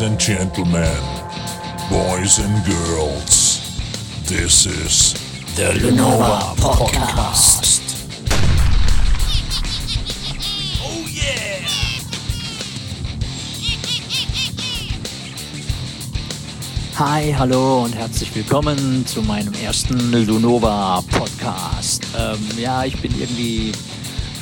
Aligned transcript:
Ladies 0.00 0.12
and 0.12 0.20
gentlemen, 0.20 1.02
boys 1.90 2.38
and 2.38 2.64
girls, 2.64 3.60
this 4.26 4.64
is 4.64 5.12
the 5.56 5.74
Lenova 5.78 6.56
Podcast. 6.56 7.82
Oh 10.80 11.06
yeah! 11.06 11.66
Hi, 16.96 17.34
hallo 17.36 17.82
und 17.84 17.94
herzlich 17.94 18.34
willkommen 18.34 19.06
zu 19.06 19.20
meinem 19.20 19.52
ersten 19.62 20.12
Lunova 20.12 21.02
Podcast. 21.10 22.06
Ähm, 22.18 22.38
ja, 22.56 22.86
ich 22.86 22.98
bin 23.02 23.12
irgendwie 23.20 23.72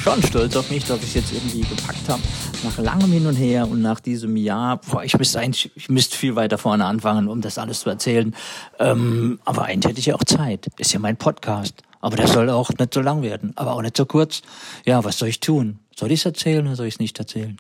schon 0.01 0.23
stolz 0.23 0.55
auf 0.55 0.70
mich, 0.70 0.84
dass 0.84 0.98
ich 0.98 1.09
es 1.09 1.15
jetzt 1.15 1.33
irgendwie 1.33 1.62
gepackt 1.62 2.09
habe. 2.09 2.23
Nach 2.65 2.77
langem 2.79 3.12
Hin 3.12 3.27
und 3.27 3.37
Her 3.37 3.69
und 3.69 3.83
nach 3.83 4.01
diesem 4.01 4.37
Jahr, 4.37 4.80
boah, 4.80 5.05
ich 5.05 5.16
müsste 5.16 5.39
eigentlich, 5.39 5.71
ich 5.77 5.89
müsste 5.89 6.16
viel 6.16 6.35
weiter 6.35 6.59
vorne 6.59 6.85
anfangen, 6.87 7.29
um 7.29 7.41
das 7.41 7.57
alles 7.57 7.80
zu 7.80 7.91
erzählen. 7.91 8.35
Ähm, 8.80 9.39
aber 9.45 9.65
eigentlich 9.65 9.91
hätte 9.91 10.01
ich 10.01 10.07
ja 10.07 10.16
auch 10.16 10.25
Zeit. 10.25 10.66
Ist 10.77 10.93
ja 10.93 10.99
mein 10.99 11.16
Podcast. 11.16 11.83
Aber 12.01 12.16
der 12.16 12.27
soll 12.27 12.51
auch 12.51 12.71
nicht 12.71 12.95
so 12.95 13.01
lang 13.01 13.23
werden, 13.23 13.52
aber 13.57 13.75
auch 13.75 13.83
nicht 13.83 13.97
so 13.97 14.07
kurz. 14.07 14.43
Ja, 14.85 15.05
was 15.05 15.19
soll 15.19 15.29
ich 15.29 15.41
tun? 15.41 15.79
Soll 15.97 16.11
ich 16.11 16.21
es 16.21 16.27
erzählen 16.27 16.66
oder 16.66 16.77
soll 16.77 16.87
ich 16.87 16.95
es 16.95 17.01
nicht 17.01 17.19
erzählen? 17.19 17.59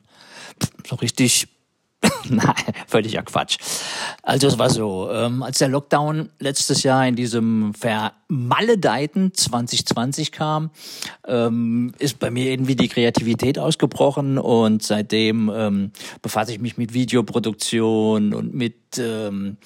Pff, 0.60 0.70
so 0.88 0.96
richtig 0.96 1.48
Nein, 2.28 2.54
völliger 2.86 3.22
Quatsch. 3.22 3.58
Also 4.22 4.46
es 4.46 4.58
war 4.58 4.70
so, 4.70 5.10
ähm, 5.10 5.42
als 5.42 5.58
der 5.58 5.68
Lockdown 5.68 6.28
letztes 6.38 6.82
Jahr 6.82 7.06
in 7.06 7.16
diesem 7.16 7.74
vermaledeiten 7.74 9.34
2020 9.34 10.30
kam, 10.30 10.70
ähm, 11.26 11.92
ist 11.98 12.18
bei 12.18 12.30
mir 12.30 12.50
irgendwie 12.50 12.76
die 12.76 12.88
Kreativität 12.88 13.58
ausgebrochen 13.58 14.38
und 14.38 14.82
seitdem 14.82 15.50
ähm, 15.52 15.92
befasse 16.22 16.52
ich 16.52 16.60
mich 16.60 16.76
mit 16.76 16.94
Videoproduktion 16.94 18.32
und 18.32 18.54
mit 18.54 18.87
ähm, 18.96 19.58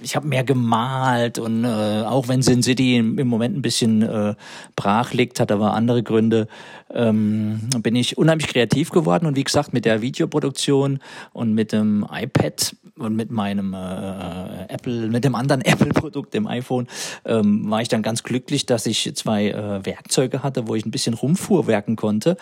ich 0.00 0.16
habe 0.16 0.26
mehr 0.26 0.42
gemalt 0.42 1.38
und 1.38 1.64
äh, 1.64 2.02
auch 2.02 2.26
wenn 2.26 2.42
Sin 2.42 2.62
City 2.62 2.96
im, 2.96 3.28
Moment 3.28 3.56
ein 3.56 3.62
bisschen 3.62 4.02
äh, 4.02 4.34
brach 4.74 5.12
liegt, 5.12 5.38
hat 5.38 5.52
aber 5.52 5.74
andere 5.74 6.02
Gründe, 6.02 6.48
ähm, 6.92 7.68
bin 7.82 7.94
ich 7.94 8.18
unheimlich 8.18 8.48
kreativ 8.48 8.90
geworden 8.90 9.26
und 9.26 9.36
wie 9.36 9.44
gesagt 9.44 9.72
mit 9.72 9.84
der 9.84 10.02
Videoproduktion 10.02 10.98
und 11.32 11.54
mit 11.54 11.70
dem 11.70 12.04
iPad 12.10 12.74
und 12.98 13.14
mit 13.14 13.30
meinem 13.30 13.74
äh, 13.74 14.66
Apple, 14.68 15.08
mit 15.08 15.22
dem 15.22 15.36
anderen 15.36 15.60
Apple-Produkt, 15.64 16.34
dem 16.34 16.48
iPhone, 16.48 16.88
ähm, 17.24 17.70
war 17.70 17.80
ich 17.80 17.88
dann 17.88 18.02
ganz 18.02 18.24
glücklich, 18.24 18.66
dass 18.66 18.86
ich 18.86 19.14
zwei 19.14 19.50
äh, 19.50 19.86
Werkzeuge 19.86 20.42
hatte, 20.42 20.66
wo 20.66 20.74
ich 20.74 20.84
ein 20.84 20.90
bisschen 20.90 21.14
rumfuhrwerken 21.14 21.94
konnte 21.94 22.36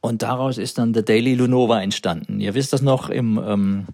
und 0.00 0.22
daraus 0.22 0.56
ist 0.56 0.78
dann 0.78 0.94
The 0.94 1.04
Daily 1.04 1.34
Lunova 1.34 1.82
entstanden. 1.82 2.40
Ihr 2.40 2.54
wisst 2.54 2.72
das 2.72 2.80
noch 2.80 3.10
im 3.10 3.38
ähm, 3.44 3.86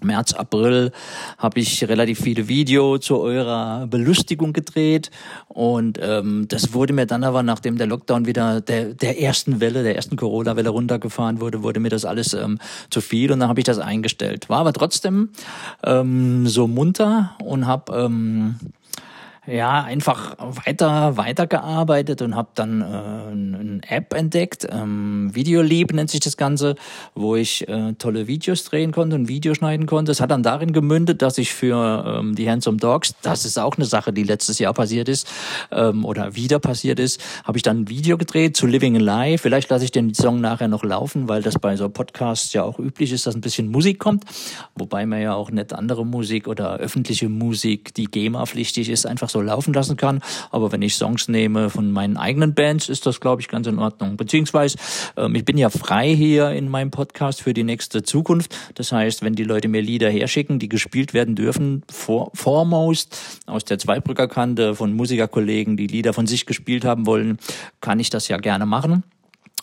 März, 0.00 0.32
April 0.32 0.92
habe 1.38 1.60
ich 1.60 1.88
relativ 1.88 2.20
viele 2.20 2.48
Videos 2.48 3.00
zu 3.00 3.18
eurer 3.18 3.86
Belustigung 3.86 4.52
gedreht 4.52 5.10
und 5.48 5.98
ähm, 6.00 6.46
das 6.48 6.72
wurde 6.72 6.92
mir 6.92 7.06
dann 7.06 7.24
aber, 7.24 7.42
nachdem 7.42 7.78
der 7.78 7.86
Lockdown 7.86 8.26
wieder 8.26 8.60
der, 8.60 8.94
der 8.94 9.20
ersten 9.20 9.60
Welle, 9.60 9.82
der 9.82 9.96
ersten 9.96 10.16
Corona-Welle 10.16 10.70
runtergefahren 10.70 11.40
wurde, 11.40 11.62
wurde 11.62 11.80
mir 11.80 11.88
das 11.90 12.04
alles 12.04 12.34
ähm, 12.34 12.58
zu 12.90 13.00
viel 13.00 13.32
und 13.32 13.40
dann 13.40 13.48
habe 13.48 13.60
ich 13.60 13.64
das 13.64 13.78
eingestellt. 13.78 14.48
War 14.48 14.60
aber 14.60 14.72
trotzdem 14.72 15.30
ähm, 15.84 16.46
so 16.46 16.66
munter 16.66 17.36
und 17.42 17.66
habe 17.66 17.92
ähm, 17.96 18.56
ja, 19.48 19.82
einfach 19.82 20.36
weiter, 20.66 21.16
weitergearbeitet 21.16 22.20
und 22.20 22.36
habe 22.36 22.48
dann 22.54 22.82
äh, 22.82 22.84
eine 22.84 23.80
App 23.88 24.12
entdeckt, 24.12 24.66
ähm, 24.70 25.34
Videolieb 25.34 25.92
nennt 25.94 26.10
sich 26.10 26.20
das 26.20 26.36
Ganze, 26.36 26.76
wo 27.14 27.34
ich 27.34 27.66
äh, 27.66 27.94
tolle 27.94 28.26
Videos 28.26 28.64
drehen 28.64 28.92
konnte 28.92 29.16
und 29.16 29.28
Videos 29.28 29.56
schneiden 29.56 29.86
konnte. 29.86 30.12
Es 30.12 30.20
hat 30.20 30.30
dann 30.30 30.42
darin 30.42 30.72
gemündet, 30.72 31.22
dass 31.22 31.38
ich 31.38 31.54
für 31.54 32.04
ähm, 32.06 32.34
die 32.34 32.50
Handsome 32.50 32.76
Dogs, 32.76 33.14
das 33.22 33.46
ist 33.46 33.58
auch 33.58 33.76
eine 33.76 33.86
Sache, 33.86 34.12
die 34.12 34.22
letztes 34.22 34.58
Jahr 34.58 34.74
passiert 34.74 35.08
ist 35.08 35.26
ähm, 35.70 36.04
oder 36.04 36.36
wieder 36.36 36.58
passiert 36.58 37.00
ist, 37.00 37.20
habe 37.44 37.56
ich 37.56 37.62
dann 37.62 37.80
ein 37.80 37.88
Video 37.88 38.18
gedreht 38.18 38.56
zu 38.56 38.66
Living 38.66 38.96
Alive. 38.96 39.38
Vielleicht 39.38 39.70
lasse 39.70 39.84
ich 39.84 39.92
den 39.92 40.12
Song 40.12 40.42
nachher 40.42 40.68
noch 40.68 40.84
laufen, 40.84 41.28
weil 41.28 41.42
das 41.42 41.58
bei 41.58 41.76
so 41.76 41.88
Podcasts 41.88 42.52
ja 42.52 42.64
auch 42.64 42.78
üblich 42.78 43.12
ist, 43.12 43.26
dass 43.26 43.34
ein 43.34 43.40
bisschen 43.40 43.70
Musik 43.70 43.98
kommt, 43.98 44.24
wobei 44.74 45.06
man 45.06 45.22
ja 45.22 45.34
auch 45.34 45.50
nicht 45.50 45.72
andere 45.72 46.04
Musik 46.04 46.48
oder 46.48 46.76
öffentliche 46.76 47.30
Musik, 47.30 47.94
die 47.94 48.04
GEMA-pflichtig 48.04 48.90
ist, 48.90 49.06
einfach 49.06 49.30
so 49.30 49.37
so 49.38 49.42
laufen 49.42 49.72
lassen 49.72 49.96
kann. 49.96 50.20
Aber 50.50 50.72
wenn 50.72 50.82
ich 50.82 50.96
Songs 50.96 51.28
nehme 51.28 51.70
von 51.70 51.92
meinen 51.92 52.16
eigenen 52.16 52.54
Bands, 52.54 52.88
ist 52.88 53.06
das, 53.06 53.20
glaube 53.20 53.40
ich, 53.40 53.48
ganz 53.48 53.66
in 53.66 53.78
Ordnung. 53.78 54.16
Beziehungsweise, 54.16 54.76
ähm, 55.16 55.34
ich 55.34 55.44
bin 55.44 55.56
ja 55.56 55.70
frei 55.70 56.14
hier 56.14 56.50
in 56.50 56.68
meinem 56.68 56.90
Podcast 56.90 57.42
für 57.42 57.54
die 57.54 57.64
nächste 57.64 58.02
Zukunft. 58.02 58.56
Das 58.74 58.92
heißt, 58.92 59.22
wenn 59.22 59.34
die 59.34 59.44
Leute 59.44 59.68
mir 59.68 59.80
Lieder 59.80 60.10
herschicken, 60.10 60.58
die 60.58 60.68
gespielt 60.68 61.14
werden 61.14 61.34
dürfen, 61.34 61.82
for, 61.90 62.30
foremost 62.34 63.18
aus 63.46 63.64
der 63.64 63.78
Zweibrücker 63.78 64.28
Kante 64.28 64.74
von 64.74 64.92
Musikerkollegen, 64.92 65.76
die 65.76 65.86
Lieder 65.86 66.12
von 66.12 66.26
sich 66.26 66.46
gespielt 66.46 66.84
haben 66.84 67.06
wollen, 67.06 67.38
kann 67.80 68.00
ich 68.00 68.10
das 68.10 68.28
ja 68.28 68.38
gerne 68.38 68.66
machen. 68.66 69.04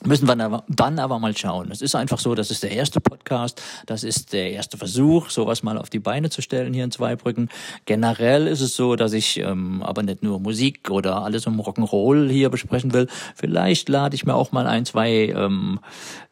Müssen 0.04 0.28
wir 0.28 0.36
dann 0.68 1.00
aber 1.00 1.20
mal 1.20 1.36
schauen. 1.36 1.72
Es 1.72 1.82
ist 1.82 1.96
einfach 1.96 2.20
so, 2.20 2.36
das 2.36 2.52
ist 2.52 2.64
der 2.64 2.72
erste 2.72 3.00
Podcast, 3.00 3.62
das 3.86 4.04
ist 4.04 4.34
der 4.34 4.52
erste 4.52 4.78
Versuch, 4.78 5.30
sowas 5.30 5.64
mal 5.64 5.78
auf 5.78 5.90
die 5.90 6.00
Beine 6.00 6.30
zu 6.30 6.42
stellen 6.42 6.74
hier 6.74 6.84
in 6.84 6.92
Zweibrücken. 6.92 7.50
Generell 7.86 8.46
ist 8.46 8.62
es 8.62 8.76
so, 8.76 8.96
dass 8.96 9.14
ich 9.14 9.40
ähm, 9.40 9.82
aber 9.82 10.04
nicht 10.04 10.22
nur 10.22 10.40
Musik 10.40 10.92
oder 10.92 11.24
alles 11.24 11.48
um 11.48 11.60
Rock'n'Roll 11.60 12.30
hier 12.30 12.50
besprechen 12.50 12.94
will. 12.94 13.08
Vielleicht 13.36 13.90
lade 13.90 14.16
ich 14.16 14.26
mir 14.26 14.36
auch 14.36 14.52
mal 14.52 14.68
ein, 14.68 14.86
zwei 14.86 15.30
ähm, 15.30 15.80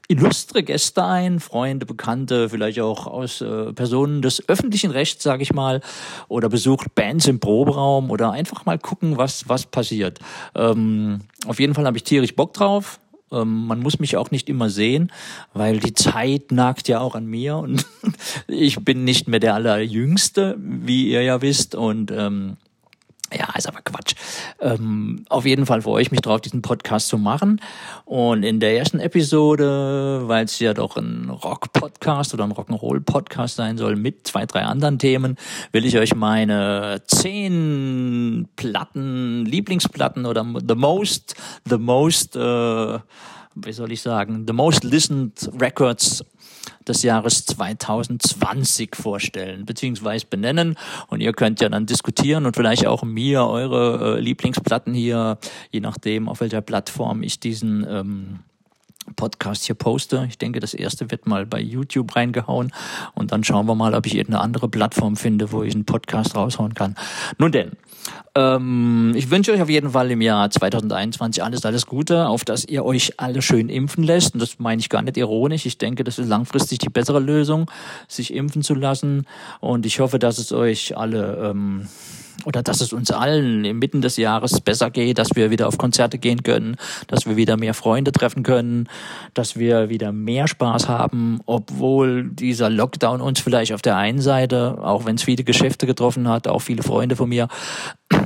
illustre 0.07 0.61
Gäste 0.61 1.05
ein, 1.05 1.39
Freunde, 1.39 1.85
Bekannte, 1.85 2.49
vielleicht 2.49 2.81
auch 2.81 3.07
aus 3.07 3.41
äh, 3.41 3.71
Personen 3.73 4.21
des 4.21 4.47
öffentlichen 4.49 4.91
Rechts, 4.91 5.23
sage 5.23 5.41
ich 5.41 5.53
mal, 5.53 5.81
oder 6.27 6.49
besucht 6.49 6.93
Bands 6.95 7.27
im 7.27 7.39
Proberaum 7.39 8.11
oder 8.11 8.31
einfach 8.31 8.65
mal 8.65 8.77
gucken, 8.77 9.17
was 9.17 9.47
was 9.47 9.65
passiert. 9.65 10.19
Ähm, 10.53 11.21
auf 11.47 11.59
jeden 11.59 11.73
Fall 11.73 11.85
habe 11.85 11.97
ich 11.97 12.03
tierisch 12.03 12.35
Bock 12.35 12.53
drauf. 12.53 12.99
Ähm, 13.33 13.67
man 13.67 13.79
muss 13.79 13.99
mich 13.99 14.17
auch 14.17 14.31
nicht 14.31 14.49
immer 14.49 14.69
sehen, 14.69 15.11
weil 15.53 15.79
die 15.79 15.93
Zeit 15.93 16.51
nagt 16.51 16.87
ja 16.87 16.99
auch 16.99 17.15
an 17.15 17.25
mir 17.25 17.57
und 17.57 17.85
ich 18.47 18.83
bin 18.83 19.03
nicht 19.03 19.27
mehr 19.27 19.39
der 19.39 19.55
Allerjüngste, 19.55 20.55
wie 20.59 21.09
ihr 21.09 21.23
ja 21.23 21.41
wisst. 21.41 21.75
Und 21.75 22.11
ähm, 22.11 22.57
ja, 23.37 23.47
ist 23.57 23.67
aber 23.67 23.81
Quatsch. 23.81 24.15
Ähm, 24.59 25.25
auf 25.29 25.45
jeden 25.45 25.65
Fall 25.65 25.81
freue 25.81 26.01
ich 26.01 26.11
mich 26.11 26.21
drauf, 26.21 26.41
diesen 26.41 26.61
Podcast 26.61 27.07
zu 27.07 27.17
machen. 27.17 27.61
Und 28.05 28.43
in 28.43 28.59
der 28.59 28.77
ersten 28.77 28.99
Episode, 28.99 30.23
weil 30.25 30.45
es 30.45 30.59
ja 30.59 30.73
doch 30.73 30.97
ein 30.97 31.29
Rock-Podcast 31.29 32.33
oder 32.33 32.43
ein 32.43 32.53
Rock'n'Roll-Podcast 32.53 33.55
sein 33.55 33.77
soll 33.77 33.95
mit 33.95 34.27
zwei, 34.27 34.45
drei 34.45 34.63
anderen 34.63 34.99
Themen, 34.99 35.37
will 35.71 35.85
ich 35.85 35.97
euch 35.97 36.15
meine 36.15 37.01
zehn 37.07 38.47
Platten, 38.55 39.45
Lieblingsplatten 39.45 40.25
oder 40.25 40.45
the 40.67 40.75
most, 40.75 41.35
the 41.69 41.77
most, 41.77 42.35
äh, 42.35 42.99
wie 43.55 43.71
soll 43.71 43.91
ich 43.91 44.01
sagen, 44.01 44.45
the 44.47 44.53
most 44.53 44.83
listened 44.83 45.49
records 45.59 46.23
des 46.87 47.03
Jahres 47.03 47.45
2020 47.45 48.95
vorstellen 48.95 49.65
beziehungsweise 49.65 50.25
benennen 50.25 50.75
und 51.07 51.21
ihr 51.21 51.33
könnt 51.33 51.61
ja 51.61 51.69
dann 51.69 51.85
diskutieren 51.85 52.45
und 52.45 52.55
vielleicht 52.55 52.85
auch 52.87 53.03
mir 53.03 53.45
eure 53.45 54.17
äh, 54.17 54.19
Lieblingsplatten 54.19 54.93
hier, 54.93 55.37
je 55.71 55.79
nachdem 55.79 56.29
auf 56.29 56.41
welcher 56.41 56.61
Plattform 56.61 57.23
ich 57.23 57.39
diesen 57.39 57.85
ähm, 57.89 58.39
Podcast 59.15 59.65
hier 59.65 59.75
poste. 59.75 60.25
Ich 60.29 60.37
denke, 60.37 60.59
das 60.59 60.73
erste 60.73 61.11
wird 61.11 61.27
mal 61.27 61.45
bei 61.45 61.59
YouTube 61.59 62.15
reingehauen 62.15 62.71
und 63.13 63.31
dann 63.31 63.43
schauen 63.43 63.67
wir 63.67 63.75
mal, 63.75 63.93
ob 63.93 64.05
ich 64.05 64.15
irgendeine 64.15 64.43
andere 64.43 64.69
Plattform 64.69 65.15
finde, 65.15 65.51
wo 65.51 65.63
ich 65.63 65.73
einen 65.73 65.85
Podcast 65.85 66.35
raushauen 66.35 66.73
kann. 66.73 66.95
Nun 67.37 67.51
denn, 67.51 67.71
ähm, 68.35 69.13
ich 69.15 69.29
wünsche 69.29 69.51
euch 69.51 69.61
auf 69.61 69.69
jeden 69.69 69.91
Fall 69.91 70.09
im 70.11 70.21
Jahr 70.21 70.49
2021 70.49 71.43
alles, 71.43 71.65
alles 71.65 71.85
Gute, 71.85 72.27
auf 72.27 72.45
dass 72.45 72.65
ihr 72.65 72.83
euch 72.83 73.19
alle 73.19 73.41
schön 73.41 73.69
impfen 73.69 74.03
lässt. 74.03 74.33
Und 74.33 74.39
das 74.41 74.59
meine 74.59 74.79
ich 74.79 74.89
gar 74.89 75.01
nicht 75.01 75.17
ironisch. 75.17 75.65
Ich 75.65 75.77
denke, 75.77 76.03
das 76.03 76.19
ist 76.19 76.27
langfristig 76.27 76.79
die 76.79 76.89
bessere 76.89 77.19
Lösung, 77.19 77.69
sich 78.07 78.33
impfen 78.33 78.63
zu 78.63 78.73
lassen. 78.73 79.25
Und 79.59 79.85
ich 79.85 79.99
hoffe, 79.99 80.19
dass 80.19 80.37
es 80.37 80.51
euch 80.51 80.97
alle 80.97 81.51
ähm, 81.51 81.87
oder 82.45 82.63
dass 82.63 82.81
es 82.81 82.93
uns 82.93 83.11
allen 83.11 83.65
inmitten 83.65 84.01
des 84.01 84.17
Jahres 84.17 84.61
besser 84.61 84.89
geht, 84.89 85.17
dass 85.17 85.35
wir 85.35 85.51
wieder 85.51 85.67
auf 85.67 85.77
Konzerte 85.77 86.17
gehen 86.17 86.43
können, 86.43 86.75
dass 87.07 87.25
wir 87.25 87.35
wieder 87.35 87.57
mehr 87.57 87.73
Freunde 87.73 88.11
treffen 88.11 88.43
können, 88.43 88.89
dass 89.33 89.57
wir 89.57 89.89
wieder 89.89 90.11
mehr 90.11 90.47
Spaß 90.47 90.87
haben, 90.87 91.39
obwohl 91.45 92.29
dieser 92.29 92.69
Lockdown 92.69 93.21
uns 93.21 93.39
vielleicht 93.39 93.73
auf 93.73 93.81
der 93.81 93.97
einen 93.97 94.21
Seite, 94.21 94.77
auch 94.81 95.05
wenn 95.05 95.15
es 95.15 95.23
viele 95.23 95.43
Geschäfte 95.43 95.85
getroffen 95.85 96.27
hat, 96.27 96.47
auch 96.47 96.59
viele 96.59 96.83
Freunde 96.83 97.15
von 97.15 97.29
mir, 97.29 97.47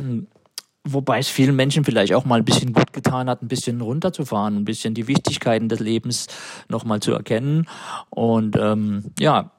wobei 0.83 1.19
es 1.19 1.27
vielen 1.27 1.55
Menschen 1.55 1.83
vielleicht 1.83 2.13
auch 2.13 2.25
mal 2.25 2.39
ein 2.39 2.45
bisschen 2.45 2.73
gut 2.73 2.93
getan 2.93 3.29
hat, 3.29 3.41
ein 3.41 3.47
bisschen 3.47 3.81
runterzufahren, 3.81 4.55
ein 4.55 4.65
bisschen 4.65 4.93
die 4.93 5.07
Wichtigkeiten 5.07 5.69
des 5.69 5.79
Lebens 5.79 6.27
nochmal 6.69 6.99
zu 7.01 7.11
erkennen. 7.11 7.67
Und 8.09 8.55
ähm, 8.55 9.11
ja, 9.19 9.51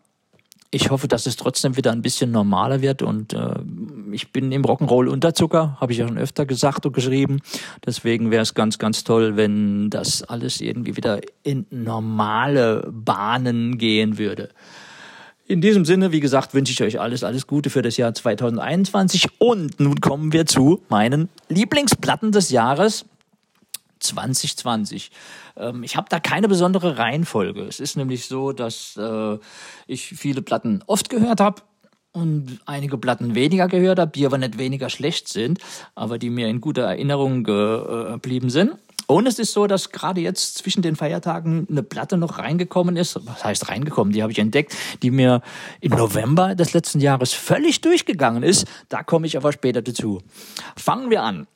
ich 0.71 0.91
hoffe, 0.91 1.09
dass 1.09 1.27
es 1.27 1.37
trotzdem 1.37 1.77
wieder 1.77 1.93
ein 1.93 2.03
bisschen 2.03 2.31
normaler 2.31 2.83
wird 2.83 3.03
und 3.03 3.33
äh, 3.33 3.55
ich 4.13 4.33
bin 4.33 4.53
im 4.53 4.65
Rock'n'Roll 4.65 5.09
Unterzucker, 5.09 5.79
habe 5.81 5.93
ich 5.93 5.99
ja 5.99 6.07
schon 6.07 6.19
öfter 6.19 6.45
gesagt 6.45 6.85
und 6.85 6.93
geschrieben. 6.93 7.41
Deswegen 7.87 8.31
wäre 8.31 8.43
es 8.43 8.55
ganz, 8.55 8.79
ganz 8.79 9.03
toll, 9.03 9.37
wenn 9.37 9.89
das 9.89 10.23
alles 10.23 10.61
irgendwie 10.61 10.97
wieder 10.97 11.21
in 11.43 11.67
normale 11.71 12.87
Bahnen 12.93 13.79
gehen 13.79 14.19
würde. 14.19 14.51
In 15.47 15.63
diesem 15.63 15.87
Sinne, 15.87 16.13
wie 16.13 16.21
gesagt, 16.21 16.53
wünsche 16.53 16.73
ich 16.73 16.83
euch 16.83 17.01
alles, 17.01 17.25
alles 17.25 17.47
Gute 17.47 17.71
für 17.71 17.81
das 17.81 17.97
Jahr 17.97 18.13
2021. 18.13 19.29
Und 19.39 19.81
nun 19.81 19.99
kommen 20.03 20.35
wir 20.35 20.45
zu 20.45 20.83
meinen 20.91 21.31
Lieblingsplatten 21.49 22.33
des 22.33 22.51
Jahres 22.51 23.07
2020. 23.99 25.11
Ähm, 25.57 25.83
ich 25.83 25.97
habe 25.97 26.09
da 26.09 26.21
keine 26.21 26.49
besondere 26.49 26.99
Reihenfolge. 26.99 27.63
Es 27.63 27.81
ist 27.81 27.97
nämlich 27.97 28.27
so, 28.27 28.53
dass 28.53 28.97
äh, 28.97 29.39
ich 29.87 30.07
viele 30.07 30.43
Platten 30.43 30.83
oft 30.87 31.11
gehört 31.11 31.41
habe 31.41 31.63
und 32.13 32.61
einige 32.67 32.99
Platten 32.99 33.35
weniger 33.35 33.69
gehört 33.69 33.99
habe, 33.99 34.13
die 34.13 34.27
aber 34.27 34.39
nicht 34.39 34.59
weniger 34.59 34.91
schlecht 34.91 35.29
sind, 35.29 35.59
aber 35.95 36.19
die 36.19 36.31
mir 36.31 36.49
in 36.49 36.61
guter 36.61 36.83
Erinnerung 36.83 37.45
geblieben 37.45 38.51
sind. 38.51 38.73
Und 39.11 39.27
es 39.27 39.39
ist 39.39 39.55
so, 39.55 39.67
dass 39.67 39.91
gerade 39.91 40.21
jetzt 40.21 40.59
zwischen 40.59 40.83
den 40.83 40.95
Feiertagen 40.95 41.67
eine 41.71 41.83
Platte 41.83 42.19
noch 42.19 42.39
reingekommen 42.39 42.99
ist. 42.99 43.19
Was 43.27 43.43
heißt 43.43 43.71
reingekommen? 43.71 44.13
Die 44.13 44.21
habe 44.23 44.33
ich 44.33 44.39
entdeckt, 44.39 44.77
die 45.03 45.11
mir 45.11 45.41
im 45.81 45.93
November 45.93 46.55
des 46.55 46.75
letzten 46.75 47.01
Jahres 47.01 47.33
völlig 47.33 47.81
durchgegangen 47.81 48.43
ist. 48.43 48.67
Da 48.91 49.03
komme 49.03 49.27
ich 49.27 49.39
aber 49.39 49.53
später 49.53 49.81
dazu. 49.81 50.21
Fangen 50.77 51.09
wir 51.09 51.23
an. 51.23 51.47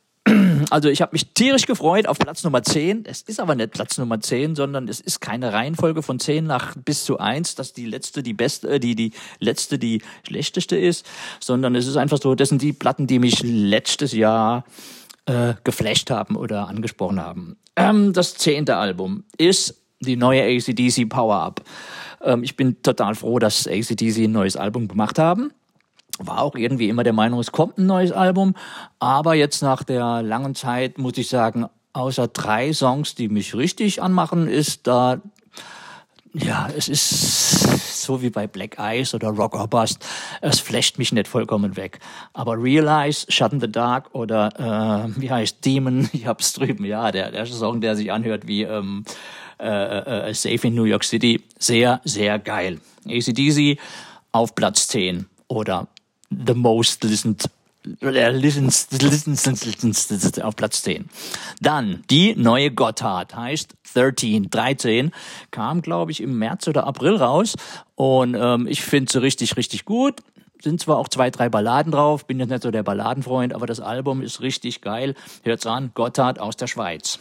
Also 0.70 0.88
ich 0.88 1.02
habe 1.02 1.12
mich 1.12 1.34
tierisch 1.34 1.66
gefreut 1.66 2.06
auf 2.06 2.19
Platz 2.19 2.44
Nummer 2.44 2.62
10. 2.62 3.04
Es 3.04 3.22
ist 3.22 3.40
aber 3.40 3.54
nicht 3.54 3.72
Platz 3.72 3.98
Nummer 3.98 4.20
10, 4.20 4.54
sondern 4.54 4.88
es 4.88 5.00
ist 5.00 5.20
keine 5.20 5.52
Reihenfolge 5.52 6.02
von 6.02 6.19
10 6.19 6.44
nach 6.44 6.74
bis 6.76 7.04
zu 7.04 7.19
1, 7.19 7.56
dass 7.56 7.72
die 7.72 7.86
letzte 7.86 8.22
die 8.22 8.32
beste, 8.32 8.69
äh, 8.69 8.80
die, 8.80 8.94
die 8.94 9.12
letzte 9.38 9.78
die 9.78 10.02
schlechteste 10.26 10.76
ist, 10.76 11.04
sondern 11.40 11.74
es 11.74 11.86
ist 11.86 11.96
einfach 11.96 12.19
so, 12.22 12.34
das 12.34 12.48
sind 12.48 12.62
die 12.62 12.72
Platten, 12.72 13.06
die 13.06 13.19
mich 13.19 13.42
letztes 13.42 14.12
Jahr 14.12 14.64
äh, 15.26 15.54
geflasht 15.64 16.10
haben 16.10 16.36
oder 16.36 16.69
angesprochen 16.69 17.20
haben. 17.20 17.56
Ähm, 17.76 18.12
das 18.12 18.34
zehnte 18.34 18.76
Album 18.76 19.24
ist 19.36 19.82
die 20.00 20.16
neue 20.16 20.42
ACDC 20.42 21.08
Power 21.08 21.36
Up. 21.36 21.62
Ähm, 22.22 22.42
ich 22.42 22.56
bin 22.56 22.82
total 22.82 23.14
froh, 23.14 23.38
dass 23.38 23.66
ACDC 23.66 24.24
ein 24.24 24.32
neues 24.32 24.56
Album 24.56 24.88
gemacht 24.88 25.19
haben. 25.19 25.52
War 26.19 26.43
auch 26.43 26.55
irgendwie 26.55 26.88
immer 26.88 27.05
der 27.05 27.12
Meinung, 27.12 27.41
es 27.41 27.53
kommt 27.53 27.79
ein 27.79 27.87
neues 27.87 28.12
Album. 28.12 28.55
Aber 28.99 29.35
jetzt 29.35 29.62
nach 29.62 29.82
der 29.82 30.23
langen 30.23 30.55
Zeit 30.55 30.99
muss 30.99 31.17
ich 31.19 31.29
sagen, 31.29 31.67
außer 31.93 32.29
drei 32.29 32.73
Songs, 32.73 33.14
die 33.14 33.29
mich 33.29 33.55
richtig 33.55 34.03
anmachen, 34.03 34.47
ist 34.49 34.87
da 34.87 35.20
ja, 36.35 36.69
es 36.75 36.88
ist 36.88 38.03
so 38.03 38.23
wie 38.23 38.31
bei 38.31 38.47
Black 38.47 38.79
Eyes 38.79 39.14
oder 39.14 39.29
Rock 39.29 39.55
or 39.55 39.69
Bust. 39.69 40.05
Es 40.41 40.61
flasht 40.61 40.97
mich 40.99 41.12
nicht 41.12 41.29
vollkommen 41.29 41.76
weg. 41.76 41.99
Aber 42.32 42.56
Realize, 42.56 43.26
Shut 43.29 43.53
in 43.53 43.61
the 43.61 43.70
Dark 43.70 44.15
oder 44.15 45.08
äh, 45.15 45.20
wie 45.20 45.31
heißt 45.31 45.65
Demon, 45.65 46.08
ich 46.12 46.26
hab's 46.26 46.55
drüben, 46.55 46.85
ja, 46.87 47.11
der, 47.12 47.31
der 47.31 47.44
Song, 47.47 47.82
der 47.82 47.97
sich 47.97 48.11
anhört 48.11 48.47
wie 48.47 48.62
ähm, 48.62 49.05
äh, 49.61 49.67
äh, 49.67 50.31
äh 50.31 50.35
Safe 50.35 50.67
in 50.67 50.75
New 50.75 50.85
York 50.85 51.05
City. 51.05 51.43
Sehr, 51.58 52.00
sehr 52.05 52.38
geil. 52.38 52.81
ACDC 53.06 53.79
auf 54.32 54.55
Platz 54.55 54.88
10 54.88 55.26
oder 55.49 55.88
The 56.46 56.55
Most 56.55 57.05
Listened 57.05 57.49
Listens, 57.84 58.88
listens, 58.93 59.44
listens, 59.44 60.38
auf 60.38 60.55
Platz 60.55 60.82
10. 60.82 61.08
Dann 61.61 62.05
die 62.11 62.37
neue 62.37 62.70
Gotthard, 62.70 63.34
heißt 63.34 63.75
13, 63.94 64.50
13, 64.50 65.11
kam 65.50 65.82
glaube 65.82 66.12
ich 66.12 66.20
im 66.20 66.38
März 66.38 66.69
oder 66.69 66.87
April 66.87 67.17
raus 67.17 67.56
und 67.96 68.37
ähm, 68.38 68.69
ich 68.69 68.82
finde 68.82 69.11
sie 69.11 69.20
richtig, 69.20 69.56
richtig 69.56 69.84
gut. 69.84 70.20
Sind 70.62 70.81
zwar 70.81 70.96
auch 70.96 71.08
zwei, 71.08 71.31
drei 71.31 71.49
Balladen 71.49 71.90
drauf, 71.90 72.25
bin 72.25 72.38
jetzt 72.38 72.50
nicht 72.50 72.62
so 72.62 72.70
der 72.70 72.84
Balladenfreund, 72.84 73.52
aber 73.52 73.67
das 73.67 73.81
Album 73.81 74.23
ist 74.23 74.40
richtig 74.40 74.81
geil. 74.81 75.17
Hört's 75.43 75.67
an, 75.67 75.90
Gotthard 75.93 76.38
aus 76.38 76.56
der 76.56 76.69
Schweiz. 76.69 77.19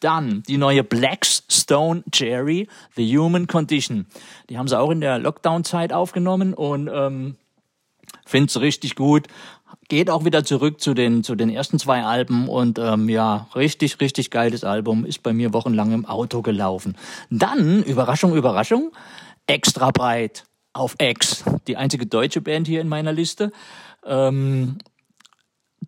Dann 0.00 0.42
die 0.42 0.58
neue 0.58 0.84
Blackstone 0.84 2.04
Cherry, 2.12 2.68
The 2.96 3.16
Human 3.16 3.46
Condition. 3.46 4.06
Die 4.50 4.58
haben 4.58 4.68
sie 4.68 4.78
auch 4.78 4.90
in 4.90 5.00
der 5.00 5.18
Lockdown-Zeit 5.18 5.94
aufgenommen 5.94 6.52
und 6.52 6.90
ähm, 6.92 7.36
finde 8.24 8.48
es 8.48 8.60
richtig 8.60 8.96
gut 8.96 9.28
geht 9.92 10.08
auch 10.08 10.24
wieder 10.24 10.42
zurück 10.42 10.80
zu 10.80 10.94
den, 10.94 11.22
zu 11.22 11.34
den 11.34 11.50
ersten 11.50 11.78
zwei 11.78 12.02
Alben 12.02 12.48
und 12.48 12.78
ähm, 12.78 13.10
ja, 13.10 13.48
richtig, 13.54 14.00
richtig 14.00 14.30
geiles 14.30 14.64
Album, 14.64 15.04
ist 15.04 15.22
bei 15.22 15.34
mir 15.34 15.52
wochenlang 15.52 15.92
im 15.92 16.06
Auto 16.06 16.40
gelaufen. 16.40 16.96
Dann, 17.28 17.82
Überraschung, 17.82 18.34
Überraschung, 18.34 18.92
extra 19.46 19.90
breit 19.90 20.44
auf 20.72 20.96
X, 20.98 21.44
die 21.66 21.76
einzige 21.76 22.06
deutsche 22.06 22.40
Band 22.40 22.66
hier 22.66 22.80
in 22.80 22.88
meiner 22.88 23.12
Liste. 23.12 23.52
Ähm, 24.04 24.78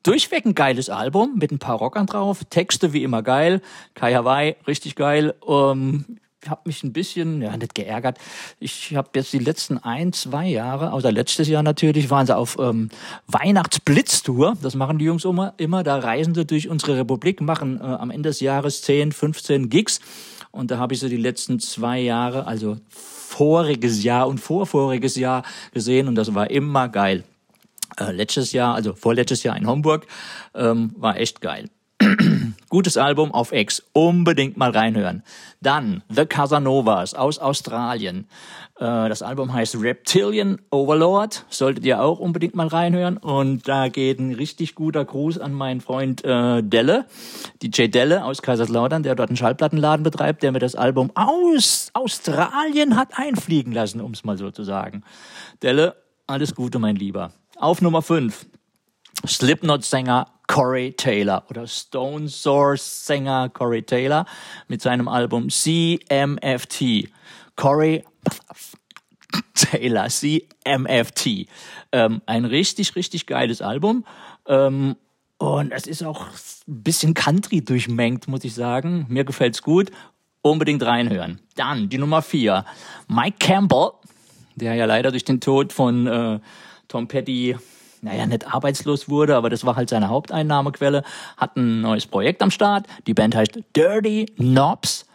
durchweg 0.03 0.45
ein 0.45 0.55
geiles 0.55 0.91
Album 0.91 1.39
mit 1.39 1.51
ein 1.51 1.59
paar 1.59 1.77
Rockern 1.79 2.07
drauf, 2.07 2.45
Texte 2.51 2.93
wie 2.93 3.05
immer 3.05 3.23
geil, 3.23 3.63
Kai 3.95 4.15
Hawaii, 4.15 4.57
richtig 4.67 4.97
geil. 4.97 5.35
Ähm, 5.49 6.19
habe 6.51 6.63
mich 6.65 6.83
ein 6.83 6.93
bisschen, 6.93 7.43
ja, 7.43 7.57
nicht 7.57 7.75
geärgert. 7.75 8.19
Ich 8.61 8.95
habe 8.95 9.11
jetzt 9.15 9.33
die 9.33 9.39
letzten 9.39 9.79
ein, 9.79 10.13
zwei 10.13 10.47
Jahre, 10.49 10.93
außer 10.93 11.13
letztes 11.13 11.49
Jahr 11.49 11.63
natürlich, 11.63 12.11
waren 12.11 12.27
sie 12.27 12.37
auf 12.37 12.59
ähm, 12.59 12.91
Weihnachtsblitztour. 13.27 14.57
Das 14.63 14.75
machen 14.75 14.99
die 14.99 15.05
Jungs 15.07 15.25
immer, 15.25 15.55
immer. 15.57 15.83
Da 15.83 15.99
reisen 15.99 16.35
sie 16.35 16.45
durch 16.45 16.69
unsere 16.69 16.99
Republik, 16.99 17.41
machen 17.41 17.81
äh, 17.81 17.85
am 17.85 18.11
Ende 18.11 18.31
des 18.31 18.41
Jahres 18.41 18.83
10, 18.83 19.13
15 19.13 19.69
Gigs. 19.71 20.01
Und 20.51 20.71
da 20.71 20.79
habe 20.79 20.95
ich 20.95 21.01
so 21.01 21.09
die 21.09 21.17
letzten 21.17 21.59
zwei 21.59 21.99
Jahre, 21.99 22.47
also 22.47 22.79
voriges 23.35 24.05
Jahr 24.05 24.29
und 24.29 24.39
vorvoriges 24.39 25.17
Jahr 25.17 25.43
gesehen 25.73 26.07
und 26.07 26.15
das 26.15 26.35
war 26.35 26.51
immer 26.51 26.89
geil. 26.89 27.25
Äh, 27.99 28.13
letztes 28.13 28.53
Jahr, 28.53 28.75
also 28.75 28.95
vorletztes 28.95 29.43
Jahr 29.43 29.57
in 29.57 29.67
Homburg, 29.67 30.07
ähm, 30.55 30.93
war 30.97 31.19
echt 31.19 31.41
geil. 31.41 31.69
Gutes 32.69 32.97
Album 32.97 33.33
auf 33.33 33.53
X. 33.53 33.83
Unbedingt 33.93 34.57
mal 34.57 34.71
reinhören. 34.71 35.23
Dann 35.61 36.03
The 36.09 36.27
Casanovas 36.27 37.15
aus 37.15 37.39
Australien. 37.39 38.27
Äh, 38.79 39.09
das 39.09 39.23
Album 39.23 39.53
heißt 39.53 39.81
Reptilian 39.81 40.59
Overlord. 40.71 41.45
Solltet 41.49 41.85
ihr 41.85 42.03
auch 42.03 42.19
unbedingt 42.19 42.55
mal 42.55 42.67
reinhören. 42.67 43.17
Und 43.17 43.69
da 43.69 43.89
geht 43.89 44.19
ein 44.19 44.35
richtig 44.35 44.75
guter 44.75 45.05
Gruß 45.05 45.39
an 45.39 45.53
meinen 45.53 45.81
Freund 45.81 46.25
äh, 46.25 46.63
Delle, 46.63 47.07
DJ 47.63 47.87
Delle 47.89 48.25
aus 48.25 48.43
Kaiserslautern, 48.43 49.03
der 49.03 49.15
dort 49.15 49.31
einen 49.31 49.37
Schallplattenladen 49.37 50.03
betreibt, 50.03 50.43
der 50.43 50.53
mir 50.53 50.59
das 50.59 50.75
Album 50.75 51.11
aus 51.15 51.91
Australien 51.93 52.97
hat 52.97 53.11
einfliegen 53.17 53.73
lassen, 53.73 54.01
um 54.01 54.13
es 54.13 54.25
mal 54.25 54.37
so 54.37 54.51
zu 54.51 54.65
sagen. 54.65 55.03
Delle, 55.63 55.97
alles 56.27 56.55
Gute, 56.55 56.79
mein 56.79 56.97
Lieber. 56.97 57.33
Auf 57.57 57.81
Nummer 57.81 58.03
5. 58.03 58.47
Slipknot-Sänger 59.27 60.34
Corey 60.47 60.93
Taylor 60.93 61.45
oder 61.49 61.67
Stone 61.67 62.29
Source 62.29 63.07
Sänger 63.07 63.49
Corey 63.49 63.83
Taylor 63.83 64.27
mit 64.69 64.83
seinem 64.83 65.09
Album 65.09 65.49
CMFT. 65.49 67.09
Corey 67.57 68.05
Taylor, 69.55 70.09
CMFT. 70.09 71.47
Ähm, 71.93 72.23
ein 72.27 72.45
richtig, 72.45 72.97
richtig 72.97 73.27
geiles 73.27 73.63
Album. 73.63 74.05
Ähm, 74.47 74.97
und 75.39 75.73
es 75.73 75.87
ist 75.87 76.03
auch 76.03 76.27
ein 76.69 76.83
bisschen 76.83 77.15
Country 77.15 77.61
durchmengt, 77.63 78.29
muss 78.29 78.45
ich 78.45 78.55
sagen. 78.55 79.07
Mir 79.09 79.25
gefällt's 79.25 79.63
gut. 79.63 79.91
Unbedingt 80.43 80.83
reinhören. 80.83 81.41
Dann 81.57 81.89
die 81.89 81.99
Nummer 81.99 82.23
vier. 82.23 82.65
Mike 83.09 83.39
Campbell, 83.39 83.93
der 84.57 84.75
ja 84.75 84.85
leider 84.85 85.11
durch 85.11 85.25
den 85.25 85.41
Tod 85.41 85.73
von 85.73 86.07
äh, 86.07 86.41
Tom 86.89 87.09
Petty 87.09 87.57
naja, 88.05 88.27
nicht 88.27 88.53
arbeitslos 88.53 89.09
wurde, 89.09 89.37
aber 89.37 89.51
das 89.51 89.65
war 89.65 89.77
halt 89.77 89.89
seine 89.89 90.09
Haupteinnahmequelle, 90.09 91.03
hat 91.37 91.57
ein 91.57 91.81
neues 91.81 92.07
Projekt 92.07 92.43
am 92.43 92.51
Start. 92.51 92.87
Die 93.07 93.15
Band 93.15 93.35
heißt 93.35 93.59
Dirty 93.75 94.27
Knobs. 94.37 95.07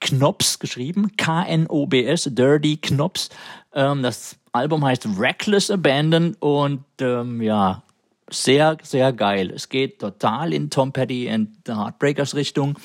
Knops 0.00 0.60
geschrieben, 0.60 1.16
K-N-O-B-S, 1.16 2.30
Dirty 2.32 2.76
Knops. 2.76 3.30
Ähm, 3.74 4.02
das 4.04 4.36
Album 4.52 4.84
heißt 4.84 5.08
Reckless 5.18 5.72
Abandon 5.72 6.36
und 6.38 6.84
ähm, 7.00 7.42
ja, 7.42 7.82
sehr, 8.30 8.76
sehr 8.82 9.12
geil. 9.12 9.50
Es 9.50 9.68
geht 9.68 9.98
total 9.98 10.52
in 10.52 10.70
Tom 10.70 10.92
Petty 10.92 11.28
and 11.28 11.50
the 11.66 11.72
Heartbreakers 11.72 12.36
Richtung. 12.36 12.78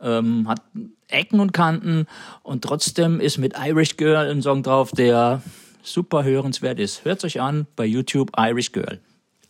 Ähm, 0.00 0.46
hat 0.48 0.62
Ecken 1.08 1.40
und 1.40 1.52
Kanten 1.52 2.06
und 2.42 2.62
trotzdem 2.62 3.18
ist 3.18 3.38
mit 3.38 3.54
Irish 3.58 3.96
Girl 3.96 4.30
ein 4.30 4.42
Song 4.42 4.62
drauf, 4.62 4.92
der 4.92 5.42
super 5.84 6.24
hörenswert 6.24 6.80
ist. 6.80 7.04
Hört 7.04 7.24
euch 7.24 7.40
an 7.40 7.66
bei 7.76 7.84
YouTube 7.84 8.32
Irish 8.36 8.72
Girl. 8.72 9.00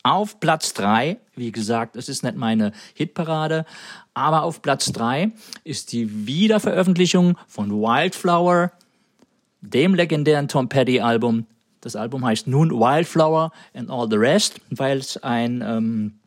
Auf 0.02 0.38
Platz 0.38 0.74
drei, 0.74 1.16
wie 1.34 1.50
gesagt, 1.50 1.96
es 1.96 2.10
ist 2.10 2.24
nicht 2.24 2.36
meine 2.36 2.72
Hitparade, 2.92 3.64
aber 4.12 4.42
auf 4.42 4.60
Platz 4.60 4.92
drei 4.92 5.32
ist 5.64 5.92
die 5.92 6.26
Wiederveröffentlichung 6.26 7.38
von 7.48 7.70
Wildflower, 7.70 8.72
dem 9.62 9.94
legendären 9.94 10.48
Tom 10.48 10.68
Petty 10.68 11.00
Album. 11.00 11.46
Das 11.80 11.96
Album 11.96 12.24
heißt 12.24 12.46
nun 12.46 12.70
Wildflower 12.70 13.50
and 13.72 13.90
All 13.90 14.08
the 14.10 14.16
Rest, 14.16 14.60
weil 14.70 14.98
es 14.98 15.22
ein 15.22 15.62
ähm, 15.66 16.18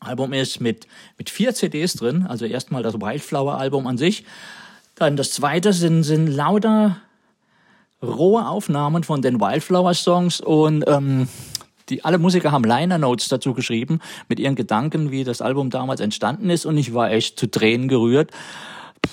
Album 0.00 0.32
ist 0.32 0.60
mit, 0.60 0.86
mit 1.16 1.30
vier 1.30 1.54
CDs 1.54 1.94
drin. 1.94 2.26
Also 2.26 2.44
erstmal 2.44 2.82
das 2.82 2.94
Wildflower 2.94 3.58
Album 3.58 3.86
an 3.86 3.96
sich. 3.96 4.24
Dann 4.94 5.16
das 5.16 5.32
zweite 5.32 5.72
sind, 5.72 6.02
sind 6.02 6.26
lauter 6.26 6.98
rohe 8.02 8.46
Aufnahmen 8.46 9.04
von 9.04 9.22
den 9.22 9.40
Wildflower-Songs 9.40 10.40
und 10.40 10.84
ähm, 10.86 11.28
die, 11.88 12.04
alle 12.04 12.18
Musiker 12.18 12.52
haben 12.52 12.64
Liner 12.64 12.98
Notes 12.98 13.28
dazu 13.28 13.54
geschrieben 13.54 14.00
mit 14.28 14.40
ihren 14.40 14.54
Gedanken, 14.54 15.10
wie 15.10 15.24
das 15.24 15.40
Album 15.40 15.70
damals 15.70 16.00
entstanden 16.00 16.50
ist 16.50 16.66
und 16.66 16.76
ich 16.76 16.94
war 16.94 17.10
echt 17.10 17.38
zu 17.38 17.50
Tränen 17.50 17.88
gerührt. 17.88 18.30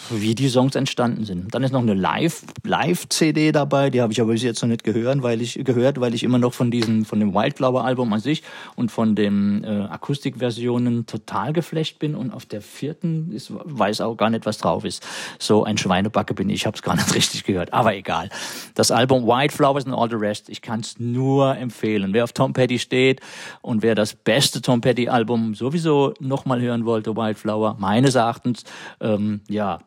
Wie 0.09 0.35
die 0.35 0.49
Songs 0.49 0.75
entstanden 0.75 1.23
sind. 1.23 1.53
Dann 1.53 1.63
ist 1.63 1.71
noch 1.71 1.81
eine 1.81 1.93
Live 1.93 2.43
Live 2.63 3.07
CD 3.09 3.51
dabei, 3.51 3.89
die 3.89 4.01
habe 4.01 4.11
ich 4.13 4.21
aber 4.21 4.31
bis 4.31 4.43
jetzt 4.43 4.61
noch 4.61 4.69
nicht 4.69 4.83
gehört, 4.83 5.21
weil 5.23 5.41
ich 5.41 5.59
gehört, 5.63 5.99
weil 5.99 6.13
ich 6.13 6.23
immer 6.23 6.39
noch 6.39 6.53
von 6.53 6.71
diesem 6.71 7.05
von 7.05 7.19
dem 7.19 7.33
Wildflower 7.33 7.83
Album 7.83 8.11
an 8.13 8.19
sich 8.19 8.43
und 8.75 8.91
von 8.91 9.15
den 9.15 9.63
äh, 9.63 9.87
Akustikversionen 9.89 11.05
total 11.05 11.53
geflecht 11.53 11.99
bin 11.99 12.15
und 12.15 12.31
auf 12.31 12.45
der 12.45 12.61
vierten 12.61 13.31
ist, 13.31 13.51
weiß 13.51 14.01
auch 14.01 14.15
gar 14.15 14.29
nicht 14.29 14.45
was 14.45 14.57
drauf 14.57 14.85
ist. 14.85 15.05
So 15.37 15.63
ein 15.63 15.77
Schweinebacke 15.77 16.33
bin 16.33 16.49
ich, 16.49 16.65
habe 16.65 16.75
es 16.75 16.81
gar 16.81 16.95
nicht 16.95 17.13
richtig 17.15 17.43
gehört, 17.43 17.73
aber 17.73 17.95
egal. 17.95 18.29
Das 18.75 18.91
Album 18.91 19.25
Wildflowers 19.25 19.85
and 19.85 19.95
All 19.95 20.09
the 20.09 20.15
Rest, 20.15 20.49
ich 20.49 20.61
kann 20.61 20.79
es 20.79 20.99
nur 20.99 21.55
empfehlen. 21.57 22.13
Wer 22.13 22.23
auf 22.23 22.33
Tom 22.33 22.53
Petty 22.53 22.79
steht 22.79 23.21
und 23.61 23.83
wer 23.83 23.95
das 23.95 24.15
beste 24.15 24.61
Tom 24.61 24.81
Petty 24.81 25.09
Album 25.09 25.55
sowieso 25.55 26.13
nochmal 26.19 26.61
hören 26.61 26.85
wollte, 26.85 27.15
Wildflower, 27.15 27.77
meines 27.79 28.15
Erachtens, 28.15 28.63
ähm, 29.01 29.41
ja, 29.47 29.79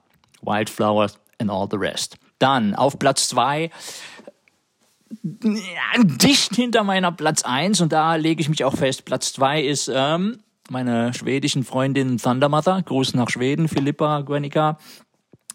Wildflowers 0.42 1.18
and 1.40 1.50
all 1.50 1.66
the 1.70 1.76
rest. 1.76 2.16
Dann 2.38 2.74
auf 2.74 2.98
Platz 2.98 3.28
zwei 3.28 3.70
dicht 5.22 6.56
hinter 6.56 6.84
meiner 6.84 7.12
Platz 7.12 7.42
eins 7.42 7.80
und 7.80 7.92
da 7.92 8.16
lege 8.16 8.40
ich 8.40 8.48
mich 8.48 8.64
auch 8.64 8.74
fest. 8.74 9.04
Platz 9.04 9.32
zwei 9.32 9.62
ist 9.62 9.90
ähm, 9.92 10.38
meine 10.70 11.12
schwedischen 11.14 11.64
Freundin 11.64 12.18
Thundermother. 12.18 12.82
Gruß 12.82 13.14
nach 13.14 13.28
Schweden, 13.30 13.68
Philippa 13.68 14.22
Guernica. 14.22 14.78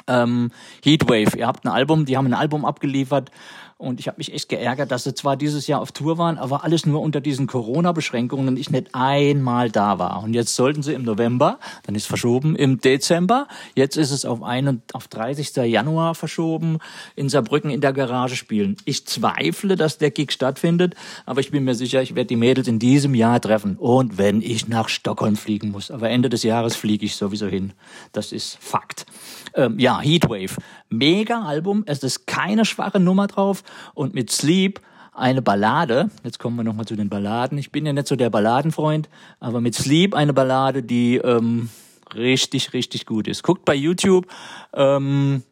Ähm, 0.07 0.51
Heatwave, 0.83 1.35
ihr 1.37 1.47
habt 1.47 1.65
ein 1.65 1.71
Album, 1.71 2.05
die 2.05 2.15
haben 2.15 2.27
ein 2.27 2.33
Album 2.33 2.63
abgeliefert 2.63 3.29
und 3.77 3.99
ich 3.99 4.07
habe 4.07 4.17
mich 4.17 4.33
echt 4.33 4.49
geärgert, 4.49 4.89
dass 4.89 5.03
sie 5.03 5.13
zwar 5.13 5.37
dieses 5.37 5.67
Jahr 5.67 5.81
auf 5.81 5.91
Tour 5.91 6.17
waren, 6.17 6.39
aber 6.39 6.63
alles 6.63 6.87
nur 6.87 6.99
unter 7.01 7.21
diesen 7.21 7.45
Corona-Beschränkungen 7.45 8.47
und 8.47 8.57
ich 8.57 8.71
nicht 8.71 8.89
einmal 8.93 9.69
da 9.69 9.99
war. 9.99 10.23
Und 10.23 10.33
jetzt 10.33 10.55
sollten 10.55 10.81
sie 10.81 10.93
im 10.93 11.03
November, 11.03 11.59
dann 11.83 11.93
ist 11.93 12.07
verschoben 12.07 12.55
im 12.55 12.79
Dezember, 12.81 13.47
jetzt 13.75 13.95
ist 13.95 14.09
es 14.09 14.25
auf, 14.25 14.41
ein, 14.41 14.81
auf 14.93 15.07
30. 15.07 15.55
Januar 15.57 16.15
verschoben, 16.15 16.79
in 17.15 17.29
Saarbrücken 17.29 17.69
in 17.69 17.81
der 17.81 17.93
Garage 17.93 18.35
spielen. 18.35 18.77
Ich 18.85 19.05
zweifle, 19.05 19.75
dass 19.75 19.99
der 19.99 20.09
Gig 20.09 20.31
stattfindet, 20.31 20.95
aber 21.27 21.41
ich 21.41 21.51
bin 21.51 21.63
mir 21.63 21.75
sicher, 21.75 22.01
ich 22.01 22.15
werde 22.15 22.29
die 22.29 22.35
Mädels 22.35 22.67
in 22.67 22.79
diesem 22.79 23.13
Jahr 23.13 23.39
treffen. 23.39 23.77
Und 23.77 24.17
wenn 24.17 24.41
ich 24.41 24.67
nach 24.67 24.89
Stockholm 24.89 25.35
fliegen 25.35 25.69
muss, 25.69 25.91
aber 25.91 26.09
Ende 26.09 26.29
des 26.29 26.41
Jahres 26.41 26.75
fliege 26.75 27.05
ich 27.05 27.15
sowieso 27.15 27.45
hin. 27.45 27.73
Das 28.11 28.31
ist 28.31 28.57
Fakt. 28.59 29.05
Ähm, 29.53 29.77
ja, 29.77 29.99
Heatwave. 29.99 30.57
Mega 30.89 31.43
Album. 31.43 31.83
Es 31.85 32.01
ist 32.01 32.27
keine 32.27 32.65
schwache 32.65 32.99
Nummer 32.99 33.27
drauf. 33.27 33.63
Und 33.93 34.13
mit 34.13 34.31
Sleep 34.31 34.81
eine 35.13 35.41
Ballade. 35.41 36.09
Jetzt 36.23 36.39
kommen 36.39 36.55
wir 36.57 36.63
nochmal 36.63 36.85
zu 36.85 36.95
den 36.95 37.09
Balladen. 37.09 37.57
Ich 37.57 37.71
bin 37.71 37.85
ja 37.85 37.93
nicht 37.93 38.07
so 38.07 38.15
der 38.15 38.29
Balladenfreund, 38.29 39.09
aber 39.39 39.61
mit 39.61 39.75
Sleep 39.75 40.13
eine 40.13 40.33
Ballade, 40.33 40.83
die 40.83 41.17
ähm, 41.17 41.69
richtig, 42.13 42.73
richtig 42.73 43.05
gut 43.05 43.27
ist. 43.27 43.43
Guckt 43.43 43.65
bei 43.65 43.73
YouTube 43.73 44.27
ähm, 44.73 45.43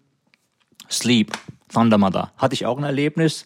Sleep, 0.89 1.31
Thunder 1.74 1.98
Mother. 1.98 2.31
Hatte 2.38 2.53
ich 2.53 2.65
auch 2.65 2.77
ein 2.77 2.84
Erlebnis 2.84 3.45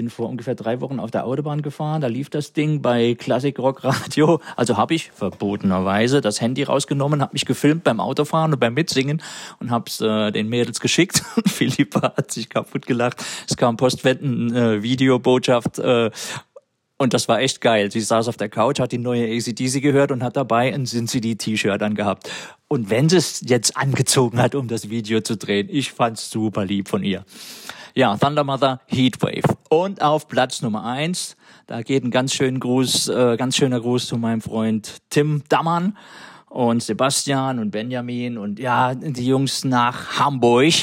bin 0.00 0.08
vor 0.08 0.30
ungefähr 0.30 0.54
drei 0.54 0.80
Wochen 0.80 0.98
auf 0.98 1.10
der 1.10 1.26
Autobahn 1.26 1.60
gefahren, 1.60 2.00
da 2.00 2.06
lief 2.06 2.30
das 2.30 2.54
Ding 2.54 2.80
bei 2.80 3.14
Classic 3.16 3.58
Rock 3.58 3.84
Radio. 3.84 4.40
Also 4.56 4.78
habe 4.78 4.94
ich 4.94 5.10
verbotenerweise 5.10 6.22
das 6.22 6.40
Handy 6.40 6.62
rausgenommen, 6.62 7.20
habe 7.20 7.34
mich 7.34 7.44
gefilmt 7.44 7.84
beim 7.84 8.00
Autofahren 8.00 8.54
und 8.54 8.58
beim 8.58 8.72
Mitsingen 8.72 9.22
und 9.58 9.70
habe 9.70 9.84
es 9.88 10.00
äh, 10.00 10.30
den 10.30 10.48
Mädels 10.48 10.80
geschickt. 10.80 11.22
Philippa 11.46 12.14
hat 12.16 12.32
sich 12.32 12.48
kaputt 12.48 12.86
gelacht. 12.86 13.22
Es 13.46 13.58
kam 13.58 13.76
postwendend 13.76 14.56
äh, 14.56 14.82
Videobotschaft 14.82 15.78
äh, 15.78 16.10
und 16.96 17.12
das 17.12 17.28
war 17.28 17.42
echt 17.42 17.60
geil. 17.60 17.90
Sie 17.90 18.00
saß 18.00 18.28
auf 18.28 18.38
der 18.38 18.48
Couch, 18.48 18.80
hat 18.80 18.92
die 18.92 18.98
neue 18.98 19.26
ACDC 19.36 19.82
gehört 19.82 20.12
und 20.12 20.22
hat 20.22 20.34
dabei 20.34 20.72
ein 20.72 20.86
Sin 20.86 21.08
City 21.08 21.36
T-Shirt 21.36 21.82
angehabt. 21.82 22.30
Und 22.68 22.88
wenn 22.88 23.10
sie 23.10 23.18
es 23.18 23.42
jetzt 23.44 23.76
angezogen 23.76 24.38
hat, 24.38 24.54
um 24.54 24.66
das 24.66 24.88
Video 24.88 25.20
zu 25.20 25.36
drehen, 25.36 25.68
ich 25.70 25.92
fand's 25.92 26.30
super 26.30 26.64
lieb 26.64 26.88
von 26.88 27.02
ihr. 27.02 27.26
Ja, 27.94 28.16
Thunder 28.16 28.44
Mother 28.44 28.80
Heatwave. 28.86 29.56
Und 29.68 30.00
auf 30.00 30.28
Platz 30.28 30.62
Nummer 30.62 30.84
eins, 30.84 31.36
da 31.66 31.82
geht 31.82 32.04
ein 32.04 32.10
ganz 32.10 32.32
schönen 32.32 32.60
Gruß, 32.60 33.08
äh, 33.08 33.36
ganz 33.36 33.56
schöner 33.56 33.80
Gruß 33.80 34.06
zu 34.06 34.16
meinem 34.16 34.40
Freund 34.40 34.98
Tim 35.10 35.42
Dammann 35.48 35.96
und 36.48 36.82
Sebastian 36.82 37.58
und 37.58 37.70
Benjamin 37.70 38.38
und 38.38 38.58
ja, 38.58 38.94
die 38.94 39.26
Jungs 39.26 39.64
nach 39.64 40.18
Hamburg. 40.18 40.74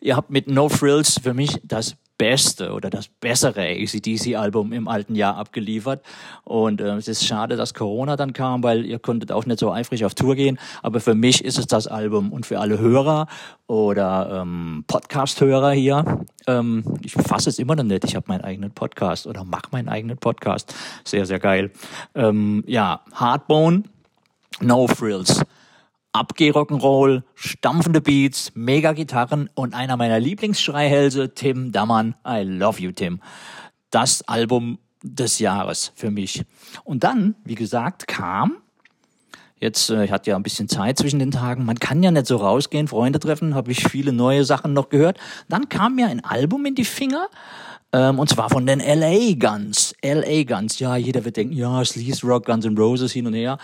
Ihr 0.00 0.16
habt 0.16 0.30
mit 0.30 0.48
No 0.48 0.68
Frills 0.68 1.20
für 1.20 1.34
mich 1.34 1.60
das 1.64 1.96
beste 2.18 2.72
oder 2.72 2.90
das 2.90 3.08
bessere 3.08 3.62
ACDC-Album 3.62 4.72
im 4.72 4.88
alten 4.88 5.14
Jahr 5.14 5.36
abgeliefert. 5.36 6.04
Und 6.44 6.80
äh, 6.80 6.96
es 6.96 7.08
ist 7.08 7.26
schade, 7.26 7.56
dass 7.56 7.74
Corona 7.74 8.16
dann 8.16 8.32
kam, 8.32 8.62
weil 8.62 8.84
ihr 8.84 8.98
konntet 8.98 9.32
auch 9.32 9.46
nicht 9.46 9.58
so 9.58 9.72
eifrig 9.72 10.04
auf 10.04 10.14
Tour 10.14 10.34
gehen. 10.34 10.58
Aber 10.82 11.00
für 11.00 11.14
mich 11.14 11.44
ist 11.44 11.58
es 11.58 11.66
das 11.66 11.86
Album 11.86 12.32
und 12.32 12.46
für 12.46 12.58
alle 12.60 12.78
Hörer 12.78 13.26
oder 13.66 14.42
ähm, 14.42 14.84
Podcast-Hörer 14.86 15.72
hier. 15.72 16.24
Ähm, 16.46 16.84
ich 17.02 17.12
fasse 17.12 17.48
es 17.48 17.58
immer 17.58 17.76
noch 17.76 17.84
nicht. 17.84 18.04
Ich 18.04 18.16
habe 18.16 18.26
meinen 18.28 18.42
eigenen 18.42 18.70
Podcast 18.70 19.26
oder 19.26 19.44
mache 19.44 19.68
meinen 19.72 19.88
eigenen 19.88 20.18
Podcast. 20.18 20.74
Sehr, 21.04 21.26
sehr 21.26 21.38
geil. 21.38 21.72
Ähm, 22.14 22.64
ja, 22.66 23.00
Hardbone, 23.12 23.84
No 24.60 24.86
Frills. 24.86 25.42
Abgeh-Rock'n'Roll, 26.16 27.22
stampfende 27.34 28.00
Beats, 28.00 28.52
mega 28.54 28.92
Gitarren 28.92 29.50
und 29.54 29.74
einer 29.74 29.96
meiner 29.96 30.18
Lieblingsschreihälse, 30.18 31.34
Tim 31.34 31.72
Dammann. 31.72 32.14
I 32.26 32.42
love 32.42 32.80
you, 32.80 32.90
Tim. 32.92 33.20
Das 33.90 34.22
Album 34.22 34.78
des 35.02 35.38
Jahres 35.38 35.92
für 35.94 36.10
mich. 36.10 36.42
Und 36.84 37.04
dann, 37.04 37.34
wie 37.44 37.54
gesagt, 37.54 38.08
kam 38.08 38.58
Jetzt, 39.58 39.88
äh, 39.88 40.04
ich 40.04 40.12
hatte 40.12 40.30
ja 40.30 40.36
ein 40.36 40.42
bisschen 40.42 40.68
Zeit 40.68 40.98
zwischen 40.98 41.18
den 41.18 41.30
Tagen. 41.30 41.64
Man 41.64 41.78
kann 41.78 42.02
ja 42.02 42.10
nicht 42.10 42.26
so 42.26 42.36
rausgehen, 42.36 42.88
Freunde 42.88 43.18
treffen, 43.18 43.54
habe 43.54 43.72
ich 43.72 43.88
viele 43.88 44.12
neue 44.12 44.44
Sachen 44.44 44.74
noch 44.74 44.90
gehört. 44.90 45.18
Dann 45.48 45.70
kam 45.70 45.94
mir 45.94 46.08
ein 46.08 46.22
Album 46.22 46.66
in 46.66 46.74
die 46.74 46.84
Finger, 46.84 47.28
ähm, 47.92 48.18
und 48.18 48.28
zwar 48.28 48.50
von 48.50 48.66
den 48.66 48.80
LA 48.80 49.34
Guns. 49.38 49.94
LA 50.02 50.42
Guns, 50.42 50.78
ja, 50.78 50.96
jeder 50.96 51.24
wird 51.24 51.38
denken, 51.38 51.54
ja, 51.54 51.82
Sleaze 51.84 52.26
Rock, 52.26 52.44
Guns 52.44 52.66
N' 52.66 52.76
Roses 52.76 53.12
hin 53.12 53.26
und 53.26 53.32
her. 53.32 53.56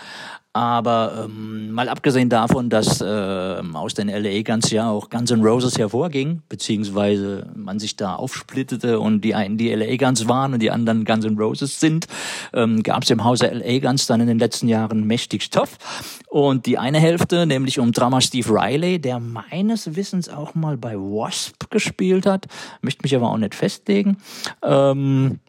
Aber 0.55 1.25
ähm, 1.25 1.71
mal 1.71 1.89
abgesehen 1.89 2.29
davon, 2.29 2.69
dass 2.69 3.01
äh, 3.01 3.05
aus 3.73 3.95
den 3.95 4.07
LA 4.07 4.43
Guns 4.43 4.69
ja 4.69 4.87
auch 4.87 5.09
Guns 5.09 5.31
N' 5.31 5.43
Roses 5.43 5.79
hervorging, 5.79 6.43
beziehungsweise 6.47 7.51
man 7.55 7.79
sich 7.79 7.95
da 7.95 8.15
aufsplittete 8.15 8.99
und 8.99 9.21
die 9.21 9.33
einen 9.33 9.57
die 9.57 9.73
LA 9.73 9.97
Guns 9.97 10.27
waren 10.27 10.53
und 10.53 10.59
die 10.59 10.69
anderen 10.69 11.05
Guns 11.05 11.25
N' 11.25 11.39
Roses 11.39 11.79
sind, 11.79 12.05
ähm, 12.53 12.83
gab 12.83 13.01
es 13.01 13.09
im 13.09 13.23
Hause 13.23 13.47
LA 13.47 13.79
Guns 13.79 14.05
dann 14.05 14.21
in 14.21 14.27
den 14.27 14.37
letzten 14.37 14.67
Jahren 14.67 15.07
mächtig 15.07 15.41
Stoff. 15.41 15.79
Und 16.29 16.67
die 16.67 16.77
eine 16.77 16.99
Hälfte, 16.99 17.47
nämlich 17.47 17.79
um 17.79 17.91
Drummer 17.91 18.21
Steve 18.21 18.47
Riley, 18.49 18.99
der 18.99 19.19
meines 19.19 19.95
Wissens 19.95 20.29
auch 20.29 20.53
mal 20.53 20.77
bei 20.77 20.95
Wasp 20.95 21.71
gespielt 21.71 22.27
hat, 22.27 22.45
möchte 22.81 23.01
mich 23.01 23.15
aber 23.15 23.31
auch 23.31 23.37
nicht 23.37 23.55
festlegen. 23.55 24.17
Ähm, 24.61 25.39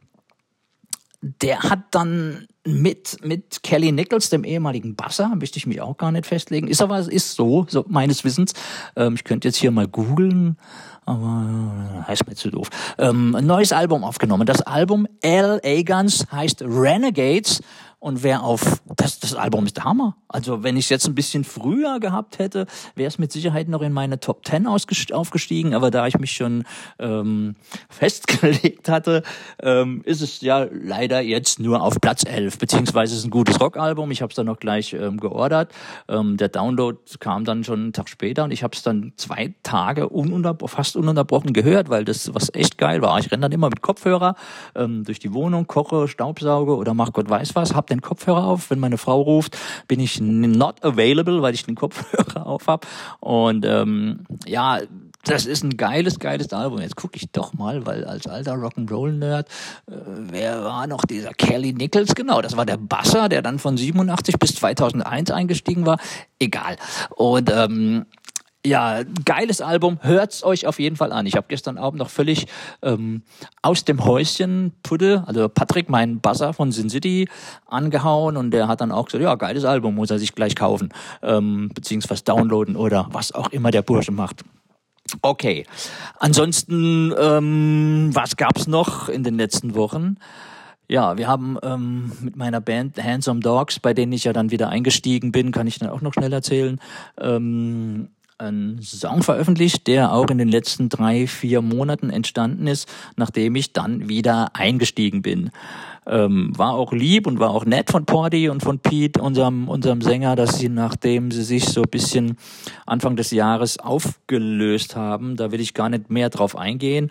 der 1.20 1.62
hat 1.62 1.80
dann 1.90 2.46
mit, 2.66 3.18
mit 3.23 3.62
Kelly 3.62 3.92
Nichols, 3.92 4.30
dem 4.30 4.44
ehemaligen 4.44 4.97
Basser, 4.97 5.35
möchte 5.37 5.59
ich 5.59 5.66
mich 5.66 5.80
auch 5.80 5.97
gar 5.97 6.12
nicht 6.12 6.26
festlegen. 6.26 6.68
Ist 6.68 6.83
aber, 6.83 6.99
ist 7.00 7.35
so, 7.35 7.66
so 7.68 7.85
meines 7.88 8.25
Wissens. 8.25 8.54
Ähm, 8.97 9.14
ich 9.14 9.25
könnte 9.25 9.49
jetzt 9.49 9.56
hier 9.56 9.71
mal 9.71 9.87
googeln, 9.87 10.56
aber 11.04 12.04
äh, 12.04 12.09
heißt 12.09 12.26
mir 12.26 12.35
zu 12.35 12.50
doof. 12.50 12.68
Ähm, 12.99 13.35
ein 13.35 13.47
neues 13.47 13.73
Album 13.73 14.04
aufgenommen. 14.04 14.47
Das 14.47 14.62
Album 14.62 15.06
L.A. 15.21 15.83
Guns 15.83 16.26
heißt 16.33 16.62
Renegades 16.62 17.61
und 18.04 18.23
wer 18.23 18.42
auf 18.42 18.82
das, 18.96 19.18
das 19.18 19.34
Album 19.34 19.64
ist 19.64 19.78
der 19.78 19.84
Hammer. 19.84 20.14
Also 20.28 20.62
wenn 20.62 20.76
ich 20.76 20.84
es 20.84 20.88
jetzt 20.90 21.06
ein 21.06 21.14
bisschen 21.14 21.42
früher 21.42 22.00
gehabt 22.00 22.38
hätte, 22.38 22.66
wäre 22.94 23.08
es 23.08 23.16
mit 23.16 23.32
Sicherheit 23.32 23.66
noch 23.70 23.80
in 23.80 23.94
meine 23.94 24.20
Top 24.20 24.42
Ten 24.42 24.66
aufgestiegen. 24.66 25.73
Aber 25.73 25.90
da 25.90 26.06
ich 26.06 26.18
mich 26.18 26.32
schon 26.32 26.64
ähm, 26.99 27.56
festgelegt 27.88 28.90
hatte, 28.90 29.23
ähm, 29.62 30.02
ist 30.04 30.20
es 30.20 30.42
ja 30.42 30.66
leider 30.70 31.23
jetzt 31.23 31.61
nur 31.61 31.80
auf 31.80 31.99
Platz 31.99 32.26
11. 32.26 32.58
Beziehungsweise 32.58 33.14
es 33.14 33.20
ist 33.20 33.25
ein 33.25 33.30
gutes 33.30 33.58
Rockalbum. 33.58 34.11
Ich 34.11 34.20
habe 34.20 34.28
es 34.28 34.37
dann 34.37 34.44
noch 34.44 34.61
gleich 34.61 34.92
ähm, 34.92 35.18
geordert. 35.18 35.73
Ähm, 36.06 36.37
der 36.37 36.50
Download 36.50 36.99
kam 37.20 37.46
dann 37.46 37.64
schon 37.64 37.80
einen 37.80 37.92
Tag 37.94 38.11
später 38.11 38.44
und 38.44 38.50
ich 38.50 38.62
habe 38.62 38.76
es 38.76 38.82
dann 38.82 39.14
zwei 39.16 39.54
Tage 39.62 40.11
ununterbro 40.11 40.66
fast 40.66 40.96
ununterbrochen 40.96 41.54
gehört, 41.54 41.88
weil 41.88 42.04
das 42.04 42.34
was 42.34 42.52
echt 42.52 42.76
geil 42.76 43.00
war. 43.00 43.18
Ich 43.18 43.32
renne 43.32 43.40
dann 43.40 43.52
immer 43.52 43.70
mit 43.70 43.80
Kopfhörer 43.80 44.34
ähm, 44.75 45.04
durch 45.04 45.20
die 45.20 45.32
Wohnung, 45.32 45.66
koche, 45.66 46.06
staubsauge 46.06 46.76
oder 46.76 46.92
mach 46.92 47.14
Gott 47.14 47.30
weiß 47.30 47.54
was, 47.54 47.75
hab 47.75 47.93
den 47.96 48.02
Kopfhörer 48.02 48.44
auf. 48.44 48.70
Wenn 48.70 48.78
meine 48.78 48.98
Frau 48.98 49.20
ruft, 49.20 49.56
bin 49.88 50.00
ich 50.00 50.20
not 50.20 50.84
available, 50.84 51.42
weil 51.42 51.54
ich 51.54 51.64
den 51.64 51.74
Kopfhörer 51.74 52.46
auf 52.46 52.66
habe. 52.66 52.86
Und 53.20 53.64
ähm, 53.64 54.26
ja, 54.46 54.80
das 55.24 55.46
ist 55.46 55.64
ein 55.64 55.76
geiles, 55.76 56.18
geiles 56.18 56.52
Album. 56.52 56.80
Jetzt 56.80 56.96
gucke 56.96 57.16
ich 57.16 57.30
doch 57.30 57.54
mal, 57.54 57.86
weil 57.86 58.04
als 58.04 58.26
alter 58.26 58.54
Rock'n'Roll-Nerd, 58.54 59.48
äh, 59.90 59.92
wer 60.30 60.64
war 60.64 60.86
noch 60.86 61.04
dieser 61.04 61.32
Kelly 61.32 61.72
Nichols? 61.72 62.14
Genau, 62.14 62.42
das 62.42 62.56
war 62.56 62.66
der 62.66 62.76
Basser, 62.76 63.28
der 63.28 63.42
dann 63.42 63.58
von 63.58 63.76
87 63.76 64.38
bis 64.38 64.54
2001 64.56 65.30
eingestiegen 65.30 65.86
war. 65.86 65.98
Egal. 66.38 66.76
Und 67.16 67.50
ähm, 67.50 68.04
ja, 68.66 69.02
geiles 69.25 69.61
Album. 69.61 69.99
Hört's 70.00 70.42
euch 70.42 70.66
auf 70.66 70.78
jeden 70.78 70.97
Fall 70.97 71.12
an. 71.12 71.26
Ich 71.26 71.37
habe 71.37 71.47
gestern 71.49 71.76
Abend 71.76 71.99
noch 71.99 72.09
völlig 72.09 72.47
ähm, 72.83 73.23
aus 73.62 73.85
dem 73.85 74.04
Häuschen 74.04 74.73
Puddel, 74.83 75.23
also 75.26 75.49
Patrick, 75.49 75.90
mein 75.90 76.21
Buzzer 76.21 76.54
von 76.54 76.73
Sin 76.73 76.88
City, 76.88 77.28
angehauen 77.66 78.37
und 78.37 78.52
der 78.52 78.66
hat 78.68 78.80
dann 78.80 78.90
auch 78.90 79.06
gesagt, 79.06 79.23
ja, 79.23 79.35
geiles 79.35 79.64
Album, 79.64 79.94
muss 79.94 80.11
er 80.11 80.18
sich 80.18 80.35
gleich 80.35 80.56
kaufen, 80.56 80.90
ähm, 81.23 81.71
beziehungsweise 81.75 82.25
downloaden 82.25 82.76
oder 82.76 83.09
was 83.11 83.33
auch 83.33 83.50
immer 83.50 83.71
der 83.71 83.83
Bursche 83.83 84.12
macht. 84.12 84.44
Okay. 85.21 85.66
Ansonsten, 86.18 87.12
ähm, 87.18 88.11
was 88.14 88.37
gab's 88.37 88.66
noch 88.66 89.11
in 89.11 89.23
den 89.23 89.37
letzten 89.37 89.75
Wochen? 89.75 90.16
Ja, 90.88 91.16
wir 91.16 91.28
haben 91.28 91.59
ähm, 91.62 92.12
mit 92.21 92.37
meiner 92.37 92.61
Band 92.61 93.02
Handsome 93.02 93.40
Dogs, 93.40 93.80
bei 93.80 93.94
denen 93.94 94.12
ich 94.12 94.25
ja 94.25 94.33
dann 94.33 94.50
wieder 94.50 94.68
eingestiegen 94.68 95.33
bin, 95.33 95.50
kann 95.50 95.66
ich 95.66 95.78
dann 95.78 95.88
auch 95.88 96.02
noch 96.02 96.12
schnell 96.12 96.33
erzählen, 96.33 96.78
ähm, 97.18 98.09
einen 98.38 98.83
Song 98.83 99.23
veröffentlicht, 99.23 99.87
der 99.87 100.12
auch 100.12 100.29
in 100.29 100.38
den 100.38 100.49
letzten 100.49 100.88
drei, 100.88 101.26
vier 101.26 101.62
Monaten 101.62 102.11
entstanden 102.11 102.67
ist, 102.67 102.88
nachdem 103.17 103.55
ich 103.55 103.73
dann 103.73 104.09
wieder 104.09 104.55
eingestiegen 104.55 105.23
bin. 105.23 105.50
Ähm, 106.07 106.53
war 106.57 106.75
auch 106.75 106.93
lieb 106.93 107.26
und 107.26 107.38
war 107.38 107.50
auch 107.50 107.64
nett 107.64 107.91
von 107.91 108.05
Porty 108.05 108.49
und 108.49 108.62
von 108.62 108.79
Pete, 108.79 109.23
unserem, 109.23 109.69
unserem 109.69 110.03
Sänger, 110.03 110.37
dass 110.37 110.59
sie, 110.59 110.69
nachdem 110.69 111.31
sie 111.31 111.45
sich 111.45 111.64
so 111.64 111.83
ein 111.83 111.91
bisschen 111.91 112.37
Anfang 112.85 113.17
des 113.17 113.31
Jahres 113.31 113.79
aufgelöst 113.79 114.97
haben, 114.97 115.37
da 115.37 115.50
will 115.50 115.61
ich 115.61 115.73
gar 115.73 115.88
nicht 115.88 116.11
mehr 116.11 116.29
drauf 116.29 116.59
eingehen, 116.59 117.11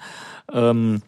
ähm, 0.51 1.01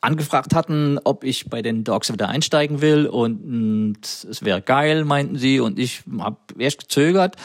angefragt 0.00 0.54
hatten, 0.54 0.98
ob 1.04 1.22
ich 1.22 1.48
bei 1.48 1.62
den 1.62 1.84
Dogs 1.84 2.12
wieder 2.12 2.28
einsteigen 2.28 2.80
will 2.80 3.06
und, 3.06 3.44
und 3.44 3.98
es 4.02 4.44
wäre 4.44 4.60
geil, 4.60 5.04
meinten 5.04 5.36
sie 5.36 5.60
und 5.60 5.78
ich 5.78 6.02
habe 6.18 6.36
erst 6.58 6.80
gezögert 6.80 7.36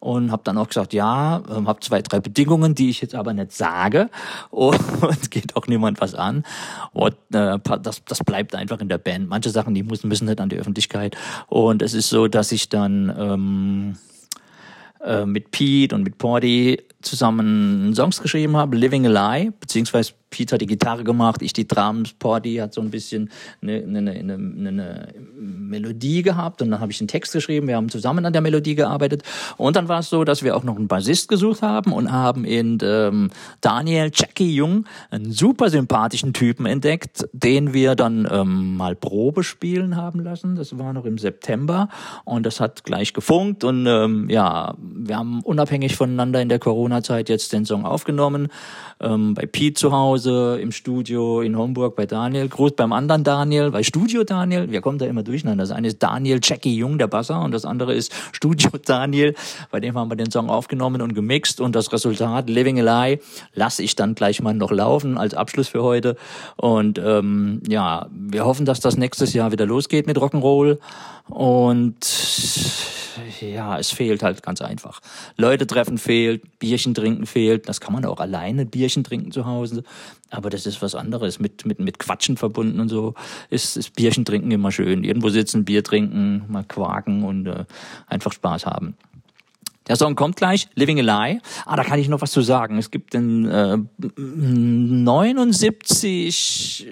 und 0.00 0.30
habe 0.30 0.42
dann 0.44 0.58
auch 0.58 0.68
gesagt, 0.68 0.92
ja, 0.92 1.42
ähm, 1.50 1.68
habe 1.68 1.80
zwei, 1.80 2.02
drei 2.02 2.20
Bedingungen, 2.20 2.74
die 2.74 2.90
ich 2.90 3.00
jetzt 3.00 3.14
aber 3.14 3.32
nicht 3.32 3.52
sage 3.52 4.10
und, 4.50 5.30
geht 5.30 5.56
auch 5.56 5.66
niemand 5.66 6.00
was 6.00 6.14
an. 6.14 6.44
Und 6.92 7.16
äh, 7.32 7.58
das, 7.82 8.04
das 8.04 8.24
bleibt 8.24 8.54
einfach 8.54 8.80
in 8.80 8.88
der 8.88 8.98
Band. 8.98 9.28
Manche 9.28 9.50
Sachen, 9.50 9.74
die 9.74 9.82
müssen, 9.82 10.08
müssen 10.08 10.26
nicht 10.26 10.40
an 10.40 10.48
die 10.48 10.56
Öffentlichkeit. 10.56 11.16
Und 11.46 11.82
es 11.82 11.94
ist 11.94 12.08
so, 12.08 12.28
dass 12.28 12.52
ich 12.52 12.68
dann 12.68 13.14
ähm, 13.18 13.96
äh, 15.02 15.24
mit 15.24 15.50
Pete 15.50 15.94
und 15.94 16.02
mit 16.02 16.18
Porty 16.18 16.82
zusammen 17.02 17.94
Songs 17.94 18.20
geschrieben 18.20 18.56
habe, 18.56 18.76
Living 18.76 19.06
a 19.06 19.36
Lie, 19.36 19.52
beziehungsweise 19.60 20.12
Pete 20.30 20.54
hat 20.54 20.60
die 20.60 20.66
Gitarre 20.66 21.04
gemacht, 21.04 21.40
ich 21.42 21.52
die 21.52 21.68
Drums, 21.68 22.12
Porty 22.12 22.56
hat 22.56 22.74
so 22.74 22.80
ein 22.80 22.90
bisschen 22.90 23.30
eine, 23.62 23.76
eine, 23.76 24.10
eine, 24.10 24.34
eine 24.34 25.08
Melodie 25.38 26.22
gehabt 26.22 26.62
und 26.62 26.70
dann 26.70 26.80
habe 26.80 26.90
ich 26.90 27.00
einen 27.00 27.08
Text 27.08 27.32
geschrieben, 27.32 27.68
wir 27.68 27.76
haben 27.76 27.88
zusammen 27.88 28.24
an 28.26 28.32
der 28.32 28.42
Melodie 28.42 28.74
gearbeitet. 28.74 29.22
Und 29.56 29.76
dann 29.76 29.88
war 29.88 30.00
es 30.00 30.10
so, 30.10 30.24
dass 30.24 30.42
wir 30.42 30.56
auch 30.56 30.64
noch 30.64 30.76
einen 30.76 30.88
Bassist 30.88 31.28
gesucht 31.28 31.62
haben 31.62 31.92
und 31.92 32.10
haben 32.10 32.44
in 32.44 32.78
ähm, 32.82 33.30
Daniel 33.60 34.10
Jackie 34.12 34.54
Jung 34.54 34.84
einen 35.10 35.32
super 35.32 35.70
sympathischen 35.70 36.32
Typen 36.32 36.66
entdeckt, 36.66 37.28
den 37.32 37.72
wir 37.72 37.94
dann 37.94 38.28
ähm, 38.30 38.76
mal 38.76 38.96
Probe 38.96 39.44
spielen 39.44 39.96
haben 39.96 40.20
lassen, 40.20 40.56
das 40.56 40.76
war 40.78 40.92
noch 40.92 41.04
im 41.04 41.18
September 41.18 41.88
und 42.24 42.44
das 42.44 42.60
hat 42.60 42.84
gleich 42.84 43.12
gefunkt 43.12 43.64
und 43.64 43.86
ähm, 43.86 44.28
ja, 44.28 44.74
wir 44.78 45.16
haben 45.16 45.40
unabhängig 45.42 45.96
voneinander 45.96 46.40
in 46.40 46.48
der 46.48 46.58
Corona-Zeit 46.58 47.28
jetzt 47.28 47.52
den 47.52 47.64
Song 47.64 47.84
aufgenommen, 47.84 48.48
ähm, 49.00 49.34
bei 49.34 49.46
Pete 49.46 49.74
zu 49.74 49.92
Hause, 49.92 50.15
im 50.24 50.72
Studio 50.72 51.42
in 51.42 51.58
Homburg 51.58 51.96
bei 51.96 52.06
Daniel, 52.06 52.48
groß 52.48 52.72
beim 52.72 52.92
anderen 52.92 53.24
Daniel, 53.24 53.70
bei 53.70 53.82
Studio 53.82 54.24
Daniel, 54.24 54.70
wir 54.70 54.80
kommen 54.80 54.98
da 54.98 55.04
immer 55.04 55.22
durcheinander. 55.22 55.64
Das 55.64 55.70
eine 55.72 55.88
ist 55.88 56.02
Daniel 56.02 56.40
Jackie 56.42 56.74
Jung, 56.74 56.96
der 56.96 57.08
Basser, 57.08 57.42
und 57.42 57.52
das 57.52 57.64
andere 57.64 57.92
ist 57.92 58.14
Studio 58.32 58.70
Daniel, 58.82 59.34
bei 59.70 59.80
dem 59.80 59.98
haben 59.98 60.10
wir 60.10 60.16
den 60.16 60.30
Song 60.30 60.48
aufgenommen 60.48 61.02
und 61.02 61.14
gemixt 61.14 61.60
und 61.60 61.76
das 61.76 61.92
Resultat 61.92 62.48
Living 62.48 62.80
a 62.80 63.08
Lie 63.08 63.20
lasse 63.52 63.82
ich 63.82 63.96
dann 63.96 64.14
gleich 64.14 64.40
mal 64.40 64.54
noch 64.54 64.70
laufen 64.70 65.18
als 65.18 65.34
Abschluss 65.34 65.68
für 65.68 65.82
heute. 65.82 66.16
Und 66.56 66.98
ähm, 66.98 67.60
ja, 67.68 68.06
wir 68.10 68.46
hoffen, 68.46 68.64
dass 68.64 68.80
das 68.80 68.96
nächstes 68.96 69.34
Jahr 69.34 69.52
wieder 69.52 69.66
losgeht 69.66 70.06
mit 70.06 70.16
Rock'n'Roll 70.16 70.78
und 71.28 71.96
ja, 73.40 73.78
es 73.78 73.90
fehlt 73.90 74.22
halt 74.22 74.42
ganz 74.42 74.60
einfach. 74.60 75.00
Leute 75.36 75.66
treffen 75.66 75.98
fehlt, 75.98 76.58
Bierchen 76.58 76.94
trinken 76.94 77.26
fehlt. 77.26 77.68
Das 77.68 77.80
kann 77.80 77.92
man 77.92 78.04
auch 78.04 78.20
alleine 78.20 78.66
Bierchen 78.66 79.04
trinken 79.04 79.32
zu 79.32 79.46
Hause. 79.46 79.82
Aber 80.30 80.50
das 80.50 80.66
ist 80.66 80.82
was 80.82 80.94
anderes. 80.94 81.38
Mit, 81.38 81.66
mit, 81.66 81.78
mit 81.78 81.98
Quatschen 81.98 82.36
verbunden 82.36 82.80
und 82.80 82.88
so 82.88 83.14
ist, 83.50 83.76
ist 83.76 83.94
Bierchen 83.94 84.24
trinken 84.24 84.50
immer 84.50 84.72
schön. 84.72 85.04
Irgendwo 85.04 85.28
sitzen, 85.28 85.64
Bier 85.64 85.84
trinken, 85.84 86.44
mal 86.48 86.64
quaken 86.64 87.24
und 87.24 87.46
äh, 87.46 87.64
einfach 88.06 88.32
Spaß 88.32 88.66
haben. 88.66 88.96
Der 89.88 89.96
Song 89.96 90.14
kommt 90.16 90.36
gleich, 90.36 90.68
Living 90.74 90.98
a 90.98 91.02
Lie. 91.02 91.40
Ah, 91.64 91.76
da 91.76 91.84
kann 91.84 91.98
ich 91.98 92.08
noch 92.08 92.20
was 92.20 92.32
zu 92.32 92.42
sagen. 92.42 92.76
Es 92.78 92.90
gibt 92.90 93.14
den 93.14 93.48
äh, 93.48 93.78
79 94.16 96.86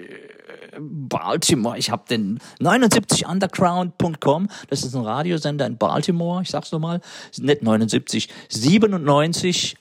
Baltimore. 0.79 1.77
Ich 1.77 1.91
habe 1.91 2.03
den 2.09 2.39
79underground.com. 2.59 4.49
Das 4.69 4.83
ist 4.83 4.95
ein 4.95 5.03
Radiosender 5.03 5.65
in 5.65 5.77
Baltimore. 5.77 6.41
Ich 6.41 6.49
sag's 6.49 6.71
nochmal. 6.71 7.01
Nicht 7.37 7.63
79, 7.63 8.29
97 8.49 9.75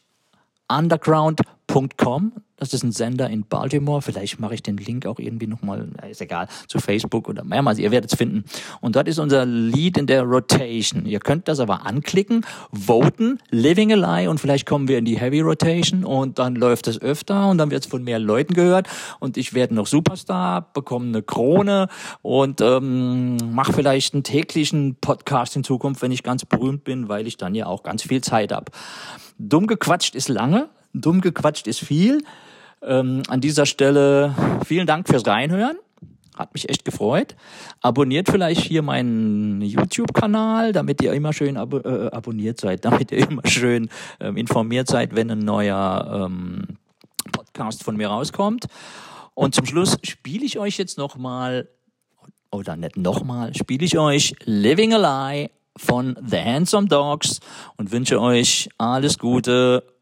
underground.com. 0.68 1.54
Das 2.56 2.72
ist 2.72 2.84
ein 2.84 2.92
Sender 2.92 3.28
in 3.28 3.44
Baltimore. 3.44 4.00
Vielleicht 4.00 4.38
mache 4.38 4.54
ich 4.54 4.62
den 4.62 4.76
Link 4.76 5.06
auch 5.06 5.18
irgendwie 5.18 5.48
nochmal, 5.48 5.88
ist 6.08 6.20
egal, 6.20 6.46
zu 6.68 6.78
Facebook 6.78 7.28
oder 7.28 7.42
mehrmals. 7.42 7.78
Ihr 7.78 7.90
werdet 7.90 8.12
es 8.12 8.16
finden. 8.16 8.44
Und 8.80 8.94
dort 8.94 9.08
ist 9.08 9.18
unser 9.18 9.44
Lied 9.44 9.98
in 9.98 10.06
der 10.06 10.22
Rotation. 10.22 11.04
Ihr 11.04 11.18
könnt 11.18 11.48
das 11.48 11.58
aber 11.58 11.84
anklicken, 11.84 12.46
voten, 12.70 13.40
Living 13.50 13.92
a 13.92 13.96
Lie 13.96 14.28
und 14.30 14.38
vielleicht 14.38 14.66
kommen 14.66 14.86
wir 14.86 14.98
in 14.98 15.04
die 15.04 15.18
Heavy 15.18 15.40
Rotation 15.40 16.04
und 16.04 16.38
dann 16.38 16.54
läuft 16.54 16.86
es 16.86 17.00
öfter 17.02 17.48
und 17.48 17.58
dann 17.58 17.70
wird 17.70 17.84
es 17.84 17.90
von 17.90 18.04
mehr 18.04 18.20
Leuten 18.20 18.54
gehört 18.54 18.88
und 19.18 19.36
ich 19.36 19.52
werde 19.52 19.74
noch 19.74 19.88
Superstar, 19.88 20.70
bekomme 20.72 21.08
eine 21.08 21.22
Krone 21.22 21.88
und 22.22 22.60
ähm, 22.60 23.36
mache 23.52 23.72
vielleicht 23.72 24.14
einen 24.14 24.22
täglichen 24.22 24.96
Podcast 25.00 25.56
in 25.56 25.64
Zukunft, 25.64 26.02
wenn 26.02 26.12
ich 26.12 26.22
ganz 26.22 26.44
berühmt 26.44 26.84
bin, 26.84 27.08
weil 27.08 27.26
ich 27.26 27.36
dann 27.36 27.54
ja 27.54 27.66
auch 27.66 27.82
ganz 27.82 28.04
viel 28.04 28.20
Zeit 28.20 28.52
habe. 28.52 28.70
Dumm 29.38 29.66
gequatscht 29.66 30.14
ist 30.14 30.28
lange, 30.28 30.68
dumm 30.94 31.20
gequatscht 31.20 31.66
ist 31.66 31.80
viel. 31.80 32.22
Ähm, 32.82 33.22
an 33.28 33.40
dieser 33.40 33.66
Stelle 33.66 34.34
vielen 34.66 34.86
Dank 34.86 35.08
fürs 35.08 35.26
Reinhören. 35.26 35.76
Hat 36.36 36.52
mich 36.52 36.68
echt 36.68 36.84
gefreut. 36.84 37.36
Abonniert 37.80 38.28
vielleicht 38.28 38.62
hier 38.62 38.82
meinen 38.82 39.60
YouTube-Kanal, 39.60 40.72
damit 40.72 41.00
ihr 41.02 41.12
immer 41.12 41.32
schön 41.32 41.56
abo 41.56 41.78
äh, 41.78 42.10
abonniert 42.10 42.60
seid, 42.60 42.84
damit 42.84 43.12
ihr 43.12 43.28
immer 43.28 43.46
schön 43.46 43.88
ähm, 44.20 44.36
informiert 44.36 44.88
seid, 44.88 45.14
wenn 45.14 45.30
ein 45.30 45.40
neuer 45.40 46.26
ähm, 46.26 46.78
Podcast 47.32 47.84
von 47.84 47.96
mir 47.96 48.08
rauskommt. 48.08 48.66
Und 49.34 49.54
zum 49.54 49.66
Schluss 49.66 49.96
spiele 50.04 50.44
ich 50.44 50.58
euch 50.58 50.76
jetzt 50.78 50.98
nochmal, 50.98 51.68
oder 52.50 52.76
nicht 52.76 52.96
nochmal, 52.96 53.54
spiele 53.54 53.84
ich 53.84 53.98
euch 53.98 54.34
Living 54.44 54.94
a 54.94 55.34
Lie 55.36 55.50
von 55.76 56.16
The 56.24 56.38
Handsome 56.38 56.88
Dogs 56.88 57.40
und 57.76 57.90
wünsche 57.90 58.20
euch 58.20 58.68
alles 58.78 59.18
Gute 59.18 59.93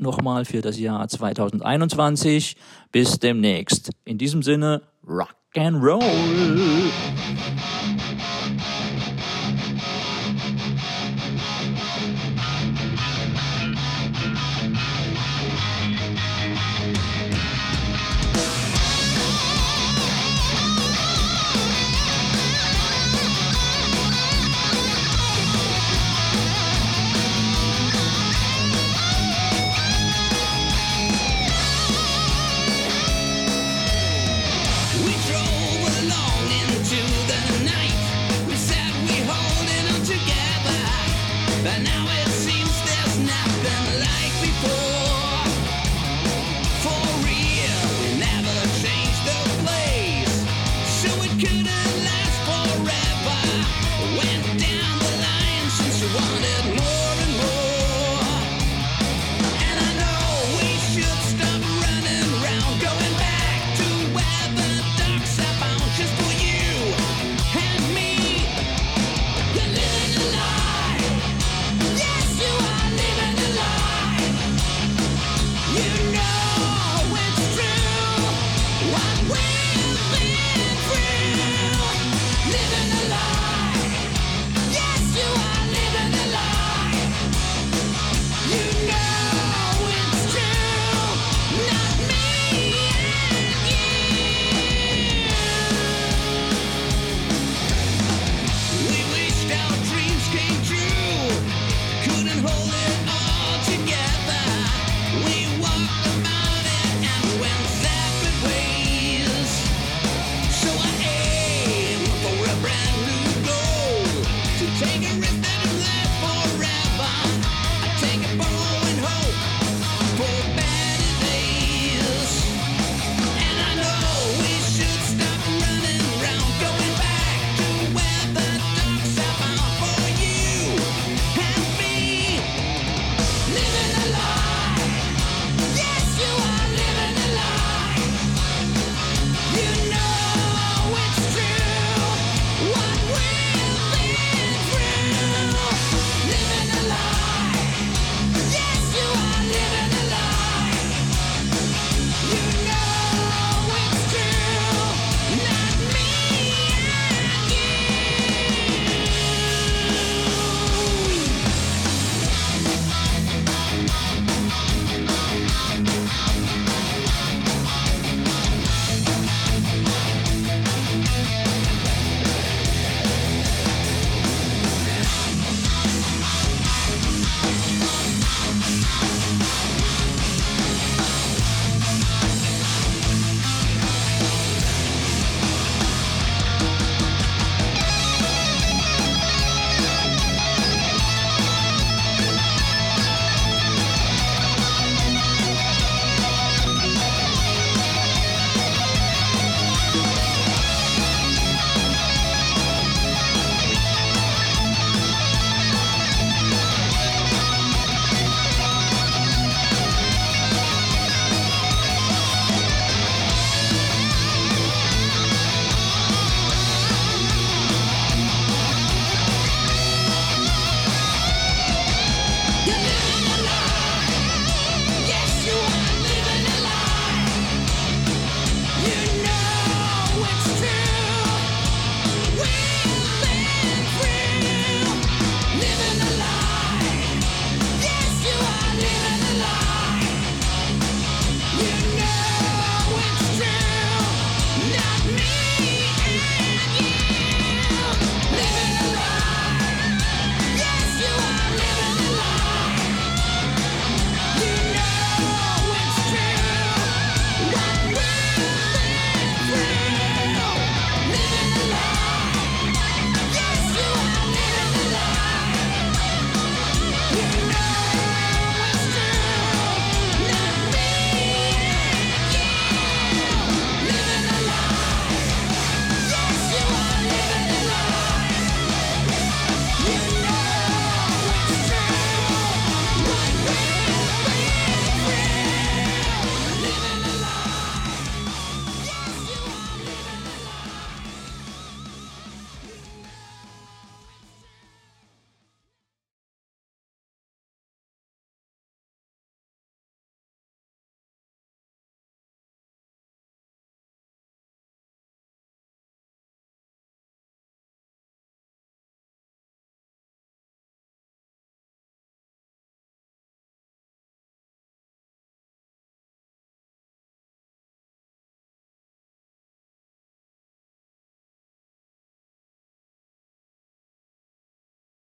nochmal 0.00 0.44
für 0.44 0.60
das 0.60 0.78
Jahr 0.78 1.06
2021. 1.08 2.56
Bis 2.92 3.18
demnächst. 3.18 3.90
In 4.04 4.18
diesem 4.18 4.42
Sinne, 4.42 4.82
Rock 5.06 5.34
and 5.56 5.82
Roll. 5.82 6.00